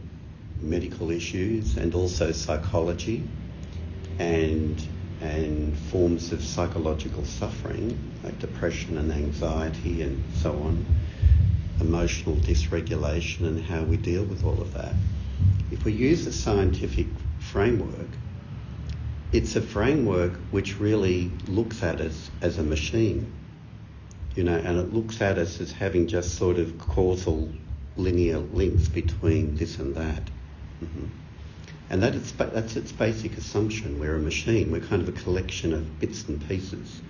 medical 0.61 1.11
issues 1.11 1.77
and 1.77 1.95
also 1.95 2.31
psychology 2.31 3.23
and 4.17 4.85
and 5.21 5.77
forms 5.77 6.31
of 6.31 6.43
psychological 6.43 7.25
suffering 7.25 7.97
like 8.23 8.39
depression 8.39 8.97
and 8.97 9.11
anxiety 9.11 10.01
and 10.01 10.23
so 10.35 10.51
on, 10.51 10.85
emotional 11.81 12.35
dysregulation 12.37 13.41
and 13.41 13.63
how 13.63 13.83
we 13.83 13.97
deal 13.97 14.23
with 14.23 14.43
all 14.43 14.61
of 14.61 14.73
that. 14.73 14.93
If 15.71 15.85
we 15.85 15.93
use 15.93 16.25
a 16.25 16.31
scientific 16.31 17.07
framework, 17.39 18.09
it's 19.31 19.55
a 19.55 19.61
framework 19.61 20.33
which 20.51 20.79
really 20.79 21.31
looks 21.47 21.83
at 21.83 22.01
us 22.01 22.31
as 22.41 22.57
a 22.57 22.63
machine, 22.63 23.31
you 24.35 24.43
know, 24.43 24.55
and 24.55 24.79
it 24.79 24.93
looks 24.93 25.21
at 25.21 25.37
us 25.37 25.61
as 25.61 25.71
having 25.71 26.07
just 26.07 26.35
sort 26.35 26.57
of 26.57 26.79
causal 26.79 27.49
linear 27.95 28.39
links 28.39 28.87
between 28.87 29.55
this 29.55 29.77
and 29.77 29.95
that. 29.95 30.23
Mm-hmm. 30.83 31.05
And 31.89 32.03
that 32.03 32.13
is, 32.13 32.31
that's 32.33 32.75
its 32.75 32.91
basic 32.91 33.37
assumption. 33.37 33.99
We're 33.99 34.15
a 34.15 34.19
machine. 34.19 34.71
We're 34.71 34.81
kind 34.81 35.01
of 35.01 35.09
a 35.09 35.19
collection 35.23 35.73
of 35.73 35.99
bits 35.99 36.23
and 36.27 36.45
pieces. 36.47 37.01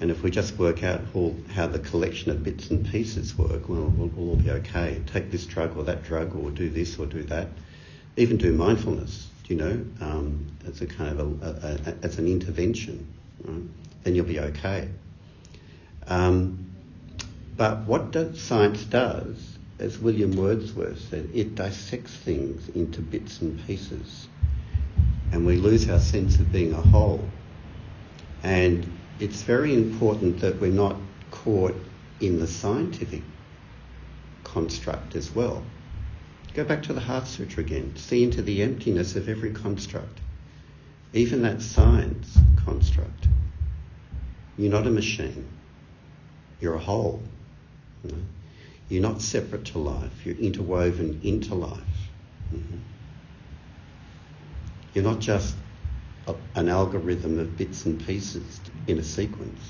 And 0.00 0.10
if 0.10 0.22
we 0.22 0.30
just 0.30 0.58
work 0.58 0.84
out 0.84 1.00
all, 1.14 1.36
how 1.54 1.66
the 1.66 1.78
collection 1.78 2.30
of 2.30 2.44
bits 2.44 2.70
and 2.70 2.86
pieces 2.86 3.36
work, 3.36 3.68
well, 3.68 3.92
we'll, 3.96 4.08
we'll 4.08 4.30
all 4.30 4.36
be 4.36 4.50
okay. 4.50 5.00
Take 5.06 5.30
this 5.30 5.46
drug 5.46 5.76
or 5.76 5.84
that 5.84 6.04
drug, 6.04 6.36
or 6.36 6.50
do 6.50 6.68
this 6.68 6.98
or 6.98 7.06
do 7.06 7.22
that. 7.24 7.48
Even 8.16 8.36
do 8.36 8.52
mindfulness, 8.52 9.28
you 9.46 9.56
know, 9.56 9.84
um, 10.00 10.46
as 10.66 10.80
a 10.82 10.86
kind 10.86 11.18
of 11.18 11.42
a, 11.42 11.46
a, 11.46 11.90
a, 11.90 12.04
as 12.04 12.18
an 12.18 12.28
intervention, 12.28 13.12
right? 13.44 13.62
then 14.04 14.14
you'll 14.14 14.26
be 14.26 14.38
okay. 14.38 14.88
Um, 16.06 16.72
but 17.56 17.86
what 17.86 18.14
science 18.36 18.84
does 18.84 19.57
as 19.78 19.98
William 19.98 20.32
Wordsworth 20.32 21.00
said, 21.08 21.28
it 21.32 21.54
dissects 21.54 22.12
things 22.12 22.68
into 22.70 23.00
bits 23.00 23.40
and 23.40 23.64
pieces, 23.66 24.28
and 25.32 25.46
we 25.46 25.56
lose 25.56 25.88
our 25.88 26.00
sense 26.00 26.38
of 26.38 26.50
being 26.50 26.72
a 26.72 26.80
whole. 26.80 27.28
And 28.42 28.90
it's 29.20 29.42
very 29.42 29.74
important 29.74 30.40
that 30.40 30.60
we're 30.60 30.72
not 30.72 30.96
caught 31.30 31.76
in 32.20 32.40
the 32.40 32.46
scientific 32.46 33.22
construct 34.44 35.14
as 35.14 35.34
well. 35.34 35.62
Go 36.54 36.64
back 36.64 36.82
to 36.84 36.92
the 36.92 37.00
Heart 37.00 37.26
Sutra 37.26 37.62
again. 37.62 37.94
See 37.96 38.24
into 38.24 38.42
the 38.42 38.62
emptiness 38.62 39.14
of 39.14 39.28
every 39.28 39.52
construct, 39.52 40.20
even 41.12 41.42
that 41.42 41.62
science 41.62 42.36
construct. 42.64 43.28
You're 44.56 44.72
not 44.72 44.86
a 44.86 44.90
machine. 44.90 45.46
You're 46.60 46.74
a 46.74 46.80
whole. 46.80 47.22
You 48.02 48.12
know? 48.12 48.18
You're 48.88 49.02
not 49.02 49.20
separate 49.20 49.66
to 49.66 49.78
life, 49.78 50.24
you're 50.24 50.36
interwoven 50.36 51.20
into 51.22 51.54
life. 51.54 51.80
Mm-hmm. 52.54 52.78
You're 54.94 55.04
not 55.04 55.20
just 55.20 55.54
a, 56.26 56.34
an 56.54 56.68
algorithm 56.68 57.38
of 57.38 57.56
bits 57.56 57.84
and 57.84 58.04
pieces 58.04 58.60
in 58.86 58.98
a 58.98 59.04
sequence. 59.04 59.60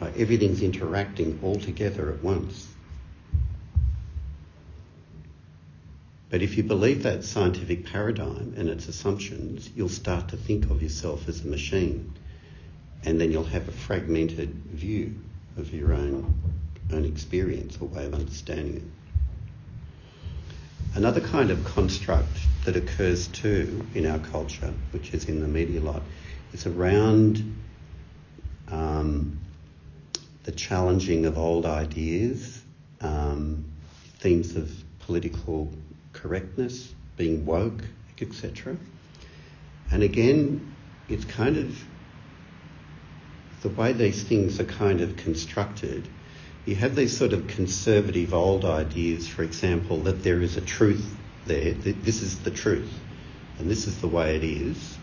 Right? 0.00 0.16
Everything's 0.16 0.62
interacting 0.62 1.38
all 1.42 1.56
together 1.56 2.12
at 2.12 2.22
once. 2.22 2.68
But 6.30 6.42
if 6.42 6.56
you 6.56 6.64
believe 6.64 7.04
that 7.04 7.22
scientific 7.22 7.86
paradigm 7.86 8.54
and 8.56 8.68
its 8.68 8.88
assumptions, 8.88 9.70
you'll 9.76 9.88
start 9.88 10.30
to 10.30 10.36
think 10.36 10.68
of 10.68 10.82
yourself 10.82 11.28
as 11.28 11.44
a 11.44 11.46
machine. 11.46 12.12
And 13.04 13.20
then 13.20 13.30
you'll 13.30 13.44
have 13.44 13.68
a 13.68 13.72
fragmented 13.72 14.48
view 14.48 15.14
of 15.56 15.72
your 15.72 15.92
own, 15.92 16.34
own 16.92 17.04
experience 17.04 17.78
or 17.80 17.88
way 17.88 18.06
of 18.06 18.14
understanding 18.14 18.76
it. 18.76 18.82
Another 20.96 21.20
kind 21.20 21.50
of 21.50 21.64
construct 21.64 22.38
that 22.64 22.76
occurs 22.76 23.26
too 23.28 23.84
in 23.94 24.06
our 24.06 24.18
culture, 24.18 24.72
which 24.92 25.12
is 25.12 25.24
in 25.24 25.40
the 25.40 25.48
media 25.48 25.80
a 25.80 25.82
lot, 25.82 26.02
is 26.52 26.66
around 26.66 27.56
um, 28.70 29.38
the 30.44 30.52
challenging 30.52 31.26
of 31.26 31.36
old 31.36 31.66
ideas, 31.66 32.62
um, 33.00 33.64
themes 34.18 34.54
of 34.56 34.70
political 35.00 35.68
correctness, 36.12 36.94
being 37.16 37.44
woke, 37.44 37.82
etc. 38.20 38.76
And 39.90 40.02
again, 40.02 40.74
it's 41.08 41.24
kind 41.24 41.56
of 41.56 41.84
the 43.62 43.68
way 43.70 43.92
these 43.92 44.22
things 44.22 44.60
are 44.60 44.64
kind 44.64 45.00
of 45.00 45.16
constructed. 45.16 46.08
You 46.66 46.74
have 46.76 46.96
these 46.96 47.16
sort 47.16 47.32
of 47.32 47.46
conservative 47.46 48.32
old 48.32 48.64
ideas, 48.64 49.28
for 49.28 49.42
example, 49.42 49.98
that 50.04 50.22
there 50.22 50.40
is 50.40 50.56
a 50.56 50.62
truth 50.62 51.14
there, 51.46 51.74
that 51.74 52.04
this 52.04 52.22
is 52.22 52.40
the 52.40 52.50
truth, 52.50 52.92
and 53.58 53.70
this 53.70 53.86
is 53.86 54.00
the 54.00 54.08
way 54.08 54.36
it 54.36 54.44
is, 54.44 54.96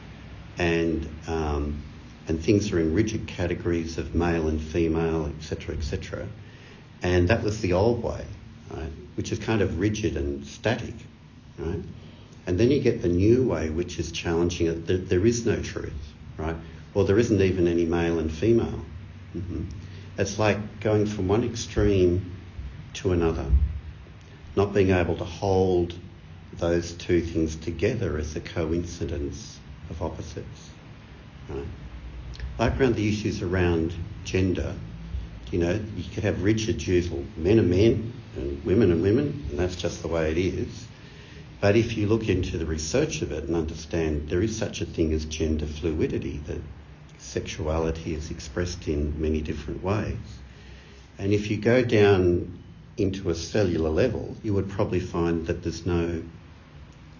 and 0.58 1.08
um, 1.28 1.84
and 2.28 2.44
things 2.44 2.72
are 2.72 2.80
in 2.80 2.94
rigid 2.94 3.28
categories 3.28 3.98
of 3.98 4.16
male 4.16 4.48
and 4.48 4.62
female, 4.62 5.28
etc., 5.38 5.76
etc. 5.76 6.28
And 7.04 7.28
that 7.28 7.44
was 7.44 7.62
the 7.62 7.74
old 7.74 8.02
way, 8.02 8.26
right? 8.72 8.92
Which 9.16 9.32
is 9.32 9.40
kind 9.40 9.62
of 9.62 9.80
rigid 9.80 10.18
and 10.18 10.46
static, 10.46 10.96
right? 11.58 11.82
And 12.48 12.60
then 12.60 12.72
you 12.72 12.80
get 12.80 13.02
the 13.02 13.08
new 13.08 13.48
way, 13.48 13.70
which 13.70 14.00
is 14.00 14.12
challenging 14.12 14.68
it. 14.68 14.88
There, 14.88 14.98
there 14.98 15.26
is 15.26 15.46
no 15.46 15.62
truth, 15.62 15.94
right? 16.38 16.56
Or 16.94 17.06
there 17.06 17.20
isn't 17.20 17.42
even 17.42 17.68
any 17.68 17.86
male 17.86 18.18
and 18.18 18.32
female. 18.32 18.84
Mm-hmm. 19.36 19.64
It's 20.18 20.38
like 20.38 20.80
going 20.80 21.06
from 21.06 21.28
one 21.28 21.44
extreme 21.44 22.36
to 22.96 23.14
another, 23.14 23.46
not 24.56 24.74
being 24.74 24.92
able 24.92 25.16
to 25.18 25.24
hold 25.24 25.96
those 26.54 26.94
two 26.94 27.22
things 27.22 27.56
together 27.56 28.18
as 28.18 28.36
a 28.36 28.42
coincidence 28.42 29.60
of 29.90 30.02
opposites. 30.02 30.70
Right? 31.50 31.66
Like 32.60 32.80
around 32.80 32.96
the 32.96 33.08
issues 33.08 33.42
around 33.42 33.94
gender, 34.26 34.76
you 35.50 35.60
know, 35.60 35.80
you 35.96 36.04
could 36.14 36.24
have 36.24 36.44
rigid 36.44 36.82
views, 36.82 37.10
well, 37.10 37.24
men 37.38 37.60
are 37.60 37.64
men 37.64 38.14
and 38.36 38.64
women 38.64 38.92
are 38.92 39.02
women, 39.02 39.46
and 39.50 39.60
that's 39.60 39.76
just 39.76 40.02
the 40.02 40.08
way 40.08 40.32
it 40.32 40.38
is. 40.38 40.88
But 41.60 41.76
if 41.76 41.96
you 41.98 42.08
look 42.08 42.28
into 42.28 42.58
the 42.58 42.66
research 42.66 43.22
of 43.22 43.32
it 43.32 43.44
and 43.44 43.56
understand 43.56 44.30
there 44.30 44.42
is 44.42 44.58
such 44.58 44.82
a 44.82 44.86
thing 44.86 45.14
as 45.14 45.26
gender 45.26 45.66
fluidity, 45.66 46.42
that 46.48 46.60
sexuality 47.22 48.14
is 48.16 48.32
expressed 48.32 48.88
in 48.88 49.20
many 49.22 49.42
different 49.42 49.84
ways. 49.84 50.18
And 51.18 51.32
if 51.32 51.50
you 51.52 51.58
go 51.58 51.84
down 51.84 52.60
into 52.98 53.30
a 53.30 53.36
cellular 53.36 53.90
level, 53.90 54.36
you 54.44 54.54
would 54.54 54.70
probably 54.70 55.00
find 55.00 55.46
that 55.48 55.64
there's 55.64 55.86
no 55.86 56.22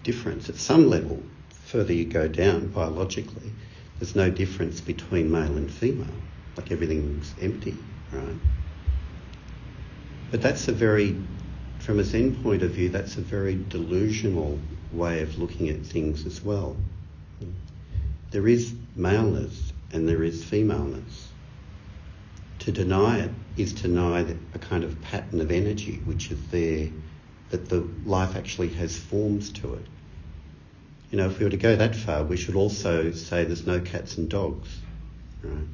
difference. 0.02 0.48
At 0.48 0.56
some 0.56 0.90
level, 0.90 1.22
further 1.50 1.92
you 1.92 2.04
go 2.04 2.28
down 2.28 2.68
biologically, 2.68 3.52
there's 3.98 4.16
no 4.16 4.28
difference 4.28 4.80
between 4.80 5.30
male 5.30 5.56
and 5.56 5.70
female. 5.70 6.06
Like 6.56 6.72
everything's 6.72 7.32
empty, 7.40 7.76
right? 8.12 8.36
But 10.30 10.42
that's 10.42 10.68
a 10.68 10.72
very, 10.72 11.16
from 11.78 12.00
a 12.00 12.04
Zen 12.04 12.42
point 12.42 12.62
of 12.62 12.72
view, 12.72 12.88
that's 12.88 13.16
a 13.16 13.20
very 13.20 13.62
delusional 13.68 14.58
way 14.92 15.22
of 15.22 15.38
looking 15.38 15.68
at 15.68 15.80
things 15.86 16.26
as 16.26 16.42
well. 16.42 16.76
There 18.30 18.48
is 18.48 18.74
maleness 18.96 19.71
and 19.92 20.08
there 20.08 20.22
is 20.22 20.44
femaleness. 20.44 21.28
To 22.60 22.72
deny 22.72 23.20
it 23.20 23.30
is 23.56 23.72
to 23.74 23.82
deny 23.82 24.20
a 24.54 24.58
kind 24.58 24.84
of 24.84 25.00
pattern 25.02 25.40
of 25.40 25.50
energy 25.50 26.00
which 26.04 26.30
is 26.30 26.38
there, 26.48 26.88
that 27.50 27.68
the 27.68 27.86
life 28.04 28.36
actually 28.36 28.68
has 28.70 28.96
forms 28.96 29.52
to 29.52 29.74
it. 29.74 29.86
You 31.10 31.18
know, 31.18 31.26
if 31.26 31.38
we 31.38 31.44
were 31.44 31.50
to 31.50 31.56
go 31.56 31.76
that 31.76 31.94
far, 31.94 32.24
we 32.24 32.36
should 32.38 32.54
also 32.54 33.12
say 33.12 33.44
there's 33.44 33.66
no 33.66 33.80
cats 33.80 34.16
and 34.16 34.28
dogs, 34.28 34.68
right? 35.42 35.66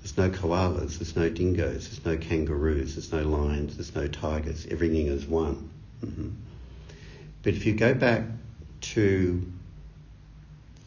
There's 0.00 0.16
no 0.16 0.30
koalas, 0.30 0.98
there's 0.98 1.14
no 1.14 1.28
dingoes, 1.28 1.88
there's 1.88 2.04
no 2.04 2.16
kangaroos, 2.16 2.94
there's 2.94 3.12
no 3.12 3.22
lions, 3.22 3.76
there's 3.76 3.94
no 3.94 4.08
tigers. 4.08 4.66
Everything 4.70 5.06
is 5.06 5.26
one. 5.26 5.70
Mm-hmm. 6.04 6.30
But 7.42 7.54
if 7.54 7.66
you 7.66 7.74
go 7.74 7.94
back 7.94 8.24
to 8.80 9.52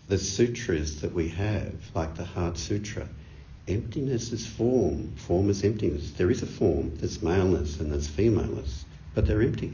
the 0.08 0.18
sutras 0.18 1.02
that 1.02 1.14
we 1.14 1.30
have, 1.30 1.74
like 1.94 2.16
the 2.16 2.26
Heart 2.26 2.58
Sutra, 2.58 3.08
emptiness 3.68 4.32
is 4.32 4.46
form. 4.46 5.16
Form 5.16 5.50
is 5.50 5.64
emptiness. 5.64 6.12
There 6.12 6.30
is 6.30 6.44
a 6.44 6.48
form. 6.48 6.96
There's 6.98 7.22
maleness 7.22 7.80
and 7.80 7.92
there's 7.92 8.08
femaleness, 8.08 8.86
but 9.14 9.26
they're 9.26 9.42
empty. 9.42 9.74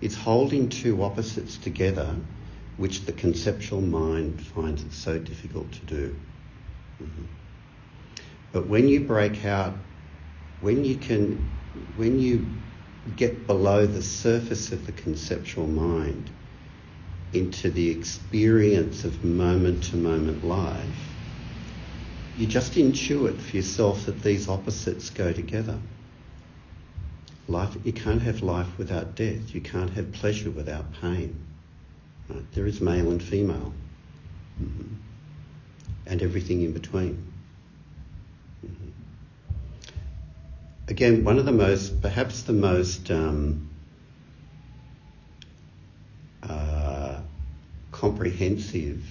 It's 0.00 0.14
holding 0.14 0.68
two 0.68 1.02
opposites 1.02 1.56
together, 1.56 2.14
which 2.76 3.04
the 3.04 3.12
conceptual 3.12 3.80
mind 3.80 4.40
finds 4.40 4.82
it 4.82 4.92
so 4.92 5.18
difficult 5.18 5.72
to 5.72 5.80
do. 5.86 6.16
Mm-hmm. 7.02 7.24
But 8.52 8.68
when 8.68 8.86
you 8.86 9.00
break 9.00 9.44
out, 9.44 9.74
when 10.60 10.84
you 10.84 10.96
can, 10.96 11.50
when 11.96 12.20
you 12.20 12.46
get 13.16 13.46
below 13.46 13.86
the 13.86 14.02
surface 14.02 14.70
of 14.70 14.86
the 14.86 14.92
conceptual 14.92 15.66
mind, 15.66 16.30
into 17.32 17.70
the 17.70 17.90
experience 17.90 19.04
of 19.04 19.24
moment 19.24 19.84
to 19.84 19.96
moment 19.96 20.44
life, 20.44 21.08
you 22.38 22.46
just 22.46 22.74
intuit 22.74 23.40
for 23.40 23.56
yourself 23.56 24.06
that 24.06 24.22
these 24.22 24.48
opposites 24.48 25.10
go 25.10 25.32
together. 25.32 25.78
Life, 27.48 27.76
you 27.84 27.92
can't 27.92 28.22
have 28.22 28.42
life 28.42 28.78
without 28.78 29.16
death. 29.16 29.54
You 29.54 29.60
can't 29.60 29.90
have 29.90 30.12
pleasure 30.12 30.50
without 30.50 30.92
pain. 31.00 31.34
Right? 32.28 32.44
There 32.52 32.66
is 32.66 32.80
male 32.80 33.10
and 33.10 33.22
female, 33.22 33.72
mm-hmm. 34.62 34.94
and 36.06 36.22
everything 36.22 36.62
in 36.62 36.72
between. 36.72 37.26
Mm-hmm. 38.64 38.90
Again, 40.88 41.24
one 41.24 41.38
of 41.38 41.46
the 41.46 41.52
most, 41.52 42.00
perhaps 42.02 42.42
the 42.42 42.52
most 42.52 43.10
um, 43.10 43.68
uh, 46.42 46.87
comprehensive 47.98 49.02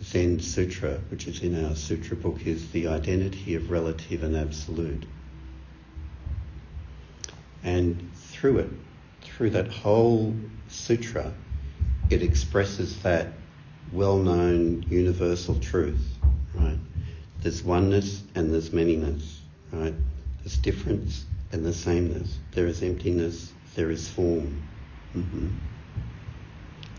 Zen 0.00 0.38
Sutra, 0.38 1.00
which 1.10 1.26
is 1.26 1.42
in 1.42 1.64
our 1.64 1.74
Sutra 1.74 2.16
book, 2.16 2.46
is 2.46 2.70
the 2.70 2.86
identity 2.86 3.56
of 3.56 3.72
relative 3.72 4.22
and 4.22 4.36
absolute. 4.36 5.04
And 7.64 8.08
through 8.14 8.58
it, 8.58 8.70
through 9.22 9.50
that 9.50 9.66
whole 9.66 10.34
sutra, 10.68 11.32
it 12.08 12.22
expresses 12.22 13.02
that 13.02 13.32
well 13.92 14.18
known 14.18 14.84
universal 14.88 15.58
truth, 15.58 16.06
right? 16.54 16.78
There's 17.42 17.64
oneness 17.64 18.22
and 18.36 18.52
there's 18.52 18.70
manyness, 18.70 19.38
right? 19.72 19.94
There's 20.38 20.56
difference 20.56 21.24
and 21.50 21.66
the 21.66 21.72
sameness. 21.72 22.38
There 22.52 22.68
is 22.68 22.82
emptiness, 22.84 23.52
there 23.74 23.90
is 23.90 24.08
form. 24.08 24.62
Mm-hmm. 25.16 25.48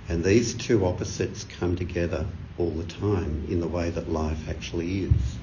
And 0.09 0.23
these 0.23 0.53
two 0.53 0.85
opposites 0.85 1.43
come 1.43 1.75
together 1.75 2.25
all 2.57 2.71
the 2.71 2.85
time 2.85 3.45
in 3.49 3.59
the 3.59 3.67
way 3.67 3.89
that 3.89 4.09
life 4.09 4.49
actually 4.49 5.03
is. 5.03 5.37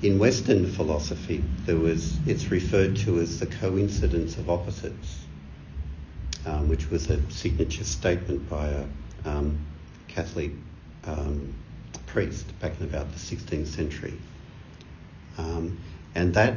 In 0.00 0.18
Western 0.18 0.66
philosophy, 0.66 1.42
there 1.66 1.76
was 1.76 2.18
it's 2.26 2.50
referred 2.50 2.96
to 2.98 3.20
as 3.20 3.40
the 3.40 3.46
coincidence 3.46 4.38
of 4.38 4.48
opposites, 4.48 5.24
um, 6.46 6.68
which 6.68 6.90
was 6.90 7.10
a 7.10 7.30
signature 7.30 7.84
statement 7.84 8.48
by 8.48 8.68
a 8.68 8.84
um, 9.24 9.58
Catholic 10.06 10.52
um, 11.04 11.52
priest 12.06 12.58
back 12.60 12.80
in 12.80 12.86
about 12.86 13.10
the 13.12 13.18
16th 13.18 13.66
century. 13.66 14.14
Um, 15.36 15.78
and 16.14 16.34
that 16.34 16.56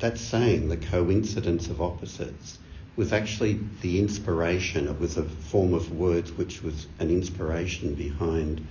that 0.00 0.18
saying, 0.18 0.68
the 0.68 0.76
coincidence 0.76 1.68
of 1.68 1.80
opposites, 1.80 2.58
was 2.96 3.12
actually 3.12 3.60
the 3.80 3.98
inspiration. 3.98 4.88
It 4.88 5.00
was 5.00 5.16
a 5.16 5.24
form 5.24 5.74
of 5.74 5.90
words 5.92 6.32
which 6.32 6.62
was 6.62 6.86
an 6.98 7.10
inspiration 7.10 7.94
behind 7.94 8.66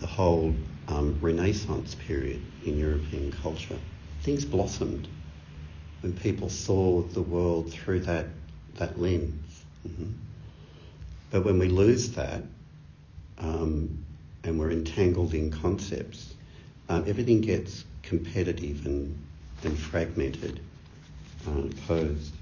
the 0.00 0.06
whole 0.06 0.54
um, 0.88 1.18
Renaissance 1.20 1.94
period 1.94 2.42
in 2.64 2.78
European 2.78 3.32
culture. 3.32 3.78
Things 4.22 4.44
blossomed 4.44 5.08
when 6.02 6.12
people 6.12 6.50
saw 6.50 7.02
the 7.02 7.22
world 7.22 7.72
through 7.72 8.00
that, 8.00 8.26
that 8.76 9.00
lens. 9.00 9.64
Mm-hmm. 9.86 10.10
But 11.30 11.44
when 11.44 11.58
we 11.58 11.68
lose 11.68 12.10
that 12.12 12.42
um, 13.38 14.04
and 14.44 14.58
we're 14.58 14.70
entangled 14.70 15.34
in 15.34 15.50
concepts, 15.50 16.34
um, 16.88 17.04
everything 17.08 17.40
gets 17.40 17.84
competitive 18.02 18.86
and, 18.86 19.18
and 19.64 19.78
fragmented 19.78 20.60
and 21.46 21.72
opposed. 21.72 22.35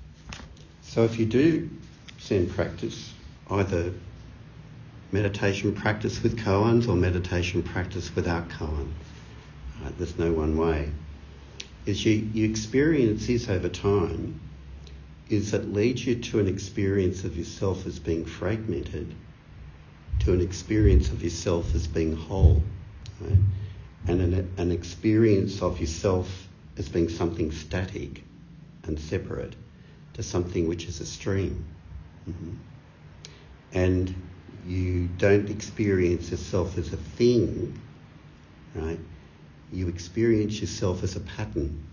So 0.94 1.02
if 1.02 1.18
you 1.18 1.26
do 1.26 1.68
Zen 2.20 2.48
practice, 2.48 3.12
either 3.50 3.92
meditation 5.10 5.74
practice 5.74 6.22
with 6.22 6.38
koans 6.38 6.86
or 6.86 6.94
meditation 6.94 7.64
practice 7.64 8.14
without 8.14 8.48
koans, 8.48 8.92
uh, 9.84 9.90
there's 9.98 10.16
no 10.20 10.32
one 10.32 10.56
way, 10.56 10.88
is 11.84 12.06
you, 12.06 12.12
you 12.32 12.48
experience 12.48 13.26
this 13.26 13.48
over 13.48 13.68
time 13.68 14.38
is 15.28 15.50
that 15.50 15.72
leads 15.72 16.06
you 16.06 16.14
to 16.14 16.38
an 16.38 16.46
experience 16.46 17.24
of 17.24 17.36
yourself 17.36 17.88
as 17.88 17.98
being 17.98 18.24
fragmented, 18.24 19.12
to 20.20 20.32
an 20.32 20.40
experience 20.40 21.08
of 21.08 21.24
yourself 21.24 21.74
as 21.74 21.88
being 21.88 22.14
whole, 22.14 22.62
right? 23.20 23.38
and 24.06 24.20
an, 24.20 24.48
an 24.58 24.70
experience 24.70 25.60
of 25.60 25.80
yourself 25.80 26.46
as 26.78 26.88
being 26.88 27.08
something 27.08 27.50
static 27.50 28.22
and 28.84 29.00
separate 29.00 29.56
to 30.14 30.22
something 30.22 30.68
which 30.68 30.86
is 30.86 31.00
a 31.00 31.06
stream. 31.06 31.64
Mm-hmm. 32.28 32.52
And 33.72 34.14
you 34.66 35.08
don't 35.18 35.50
experience 35.50 36.30
yourself 36.30 36.78
as 36.78 36.92
a 36.92 36.96
thing, 36.96 37.78
right? 38.74 38.98
You 39.72 39.88
experience 39.88 40.60
yourself 40.60 41.02
as 41.02 41.16
a 41.16 41.20
pattern 41.20 41.84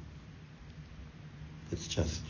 that's 1.70 1.88
just 1.88 2.22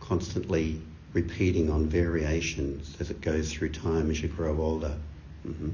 constantly 0.00 0.80
repeating 1.12 1.70
on 1.70 1.86
variations 1.86 2.96
as 3.00 3.10
it 3.10 3.20
goes 3.20 3.52
through 3.52 3.70
time 3.70 4.10
as 4.10 4.20
you 4.22 4.28
grow 4.28 4.60
older. 4.60 4.96
Mm-hmm. 5.46 5.70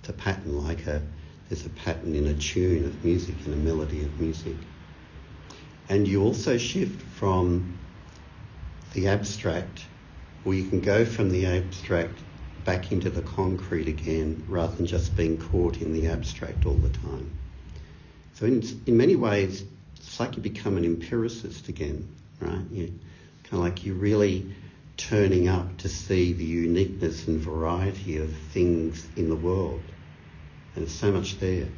It's 0.00 0.08
a 0.08 0.12
pattern 0.12 0.64
like 0.64 0.86
a 0.86 1.02
there's 1.48 1.64
a 1.64 1.70
pattern 1.70 2.14
in 2.14 2.26
a 2.26 2.34
tune 2.34 2.84
of 2.84 3.04
music, 3.04 3.34
in 3.46 3.54
a 3.54 3.56
melody 3.56 4.02
of 4.02 4.20
music. 4.20 4.56
And 5.88 6.06
you 6.06 6.22
also 6.22 6.58
shift 6.58 7.00
from 7.00 7.77
the 8.92 9.08
abstract, 9.08 9.84
or 10.44 10.54
you 10.54 10.68
can 10.68 10.80
go 10.80 11.04
from 11.04 11.30
the 11.30 11.46
abstract 11.46 12.18
back 12.64 12.92
into 12.92 13.10
the 13.10 13.22
concrete 13.22 13.88
again 13.88 14.44
rather 14.48 14.74
than 14.76 14.86
just 14.86 15.16
being 15.16 15.38
caught 15.38 15.80
in 15.80 15.92
the 15.92 16.08
abstract 16.08 16.66
all 16.66 16.74
the 16.74 16.90
time. 16.90 17.30
So, 18.34 18.46
in, 18.46 18.62
in 18.86 18.96
many 18.96 19.16
ways, 19.16 19.64
it's 19.96 20.20
like 20.20 20.36
you 20.36 20.42
become 20.42 20.76
an 20.76 20.84
empiricist 20.84 21.68
again, 21.68 22.08
right? 22.40 22.64
You, 22.70 22.86
kind 23.44 23.54
of 23.54 23.60
like 23.60 23.84
you're 23.84 23.94
really 23.94 24.54
turning 24.96 25.48
up 25.48 25.78
to 25.78 25.88
see 25.88 26.32
the 26.32 26.44
uniqueness 26.44 27.26
and 27.28 27.40
variety 27.40 28.18
of 28.18 28.30
things 28.52 29.06
in 29.16 29.28
the 29.28 29.36
world. 29.36 29.80
And 30.74 30.84
there's 30.84 30.94
so 30.94 31.10
much 31.10 31.38
there. 31.38 31.68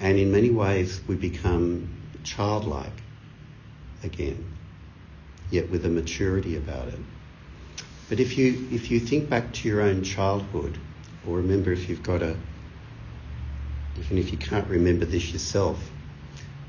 And 0.00 0.18
in 0.18 0.32
many 0.32 0.50
ways, 0.50 1.00
we 1.06 1.16
become 1.16 1.88
childlike 2.22 3.02
again, 4.02 4.53
yet 5.50 5.70
with 5.70 5.84
a 5.86 5.88
maturity 5.88 6.56
about 6.56 6.88
it. 6.88 7.00
But 8.08 8.20
if 8.20 8.36
you, 8.36 8.68
if 8.70 8.90
you 8.90 9.00
think 9.00 9.30
back 9.30 9.52
to 9.54 9.68
your 9.68 9.80
own 9.80 10.02
childhood, 10.02 10.78
or 11.26 11.38
remember 11.38 11.72
if 11.72 11.88
you've 11.88 12.02
got 12.02 12.22
a, 12.22 12.36
even 13.96 14.18
if 14.18 14.30
you 14.32 14.38
can't 14.38 14.68
remember 14.68 15.04
this 15.04 15.32
yourself, 15.32 15.90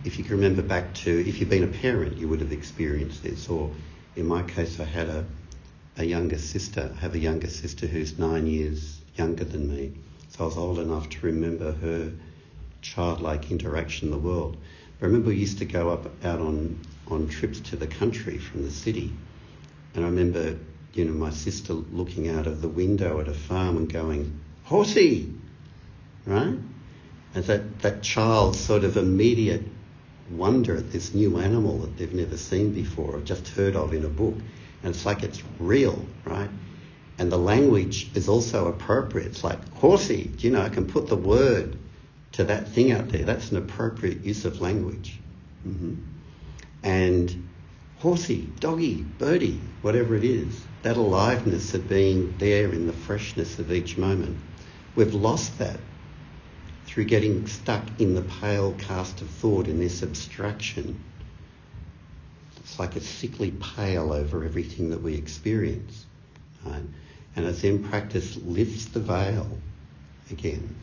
if 0.04 0.18
you 0.18 0.24
can 0.24 0.36
remember 0.36 0.62
back 0.62 0.94
to, 0.94 1.28
if 1.28 1.40
you've 1.40 1.50
been 1.50 1.64
a 1.64 1.68
parent, 1.68 2.18
you 2.18 2.28
would 2.28 2.40
have 2.40 2.52
experienced 2.52 3.24
this. 3.24 3.50
Or 3.50 3.72
in 4.16 4.28
my 4.28 4.44
case, 4.44 4.80
I 4.80 4.86
had 4.86 5.10
a, 5.10 5.26
a 5.98 6.06
younger 6.06 6.38
sister. 6.38 6.92
I 6.96 7.00
have 7.00 7.16
a 7.16 7.20
younger 7.20 7.50
sister 7.50 7.88
who's 7.88 8.18
nine 8.20 8.46
years 8.46 9.02
younger 9.16 9.44
than 9.44 9.68
me. 9.68 9.94
So 10.30 10.44
I 10.44 10.48
was 10.48 10.58
old 10.58 10.80
enough 10.80 11.10
to 11.10 11.26
remember 11.26 11.72
her 11.72 12.12
childlike 12.82 13.52
interaction 13.52 14.08
in 14.08 14.12
the 14.12 14.18
world. 14.18 14.58
But 15.00 15.06
I 15.06 15.08
remember 15.08 15.30
we 15.30 15.38
used 15.38 15.58
to 15.58 15.66
go 15.66 15.90
up 15.90 16.06
out 16.24 16.40
on, 16.40 16.80
on 17.08 17.28
trips 17.28 17.60
to 17.60 17.76
the 17.76 17.88
country 17.88 18.38
from 18.38 18.64
the 18.64 18.72
city. 18.72 19.14
And 19.94 20.04
I 20.04 20.10
remember, 20.10 20.58
you 20.94 21.06
know, 21.06 21.14
my 21.14 21.30
sister 21.30 21.74
looking 21.74 22.30
out 22.30 22.48
of 22.48 22.62
the 22.62 22.68
window 22.68 23.20
at 23.22 23.28
a 23.28 23.34
farm 23.34 23.78
and 23.78 23.92
going, 23.92 24.40
Horsey! 24.64 25.34
Right? 26.26 26.58
And 27.36 27.44
that, 27.46 27.80
that 27.80 28.02
child's 28.02 28.60
sort 28.60 28.84
of 28.84 28.98
immediate 28.98 29.64
wonder 30.32 30.76
at 30.78 30.92
this 30.92 31.14
new 31.14 31.38
animal 31.38 31.80
that 31.80 31.98
they've 31.98 32.14
never 32.14 32.38
seen 32.38 32.74
before 32.74 33.16
or 33.16 33.20
just 33.22 33.48
heard 33.50 33.76
of 33.76 33.94
in 33.94 34.06
a 34.06 34.10
book. 34.10 34.36
And 34.84 34.96
it's 34.96 35.06
like 35.06 35.24
it's 35.24 35.44
real, 35.60 36.06
right? 36.26 36.50
And 37.18 37.32
the 37.32 37.38
language 37.38 38.10
is 38.16 38.28
also 38.28 38.68
appropriate. 38.68 39.28
It's 39.28 39.44
like 39.44 39.74
horsey, 39.76 40.32
you 40.40 40.52
know, 40.52 40.62
I 40.62 40.70
can 40.70 40.88
put 40.88 41.08
the 41.08 41.16
word 41.16 41.78
to 42.34 42.44
that 42.46 42.70
thing 42.70 42.92
out 42.92 43.10
there. 43.10 43.24
That's 43.24 43.52
an 43.52 43.58
appropriate 43.58 44.24
use 44.24 44.46
of 44.46 44.60
language. 44.62 45.20
Mm-hmm. 45.66 45.96
And 46.86 47.50
horsey, 47.98 48.48
doggy, 48.60 49.02
birdie, 49.18 49.60
whatever 49.82 50.16
it 50.16 50.24
is, 50.24 50.64
that 50.84 50.98
aliveness 50.98 51.74
of 51.74 51.90
being 51.90 52.38
there 52.38 52.72
in 52.72 52.86
the 52.86 52.94
freshness 52.94 53.58
of 53.58 53.72
each 53.72 53.98
moment. 53.98 54.38
We've 54.96 55.16
lost 55.16 55.58
that 55.58 55.80
through 56.86 57.06
getting 57.06 57.48
stuck 57.48 57.84
in 58.00 58.14
the 58.14 58.22
pale 58.22 58.74
cast 58.74 59.22
of 59.22 59.30
thought 59.30 59.68
in 59.68 59.80
this 59.80 60.04
abstraction. 60.04 61.04
It's 62.58 62.78
like 62.78 62.96
a 62.96 63.02
sickly 63.02 63.50
pale 63.50 64.14
over 64.14 64.44
everything 64.46 64.92
that 64.92 65.02
we 65.02 65.16
experience. 65.16 66.06
Right? 66.64 66.84
And 67.36 67.46
a 67.48 67.54
Zen 67.54 67.84
practice 67.84 68.38
lifts 68.38 68.86
the 68.86 69.00
veil 69.00 69.48
again 70.30 70.76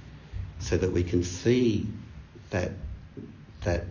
so 0.58 0.76
that 0.76 0.90
we 0.90 1.04
can 1.04 1.22
see 1.22 1.86
that, 2.50 2.72
that 3.62 3.84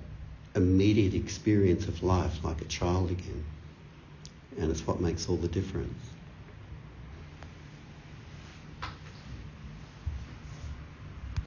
immediate 0.56 1.14
experience 1.14 1.88
of 1.88 2.04
life 2.04 2.44
like 2.44 2.62
a 2.62 2.66
child 2.66 3.12
again. 3.12 3.44
And 4.58 4.70
it's 4.70 4.86
what 4.86 5.00
makes 5.00 5.30
all 5.30 5.38
the 5.38 5.48
difference. 5.48 6.11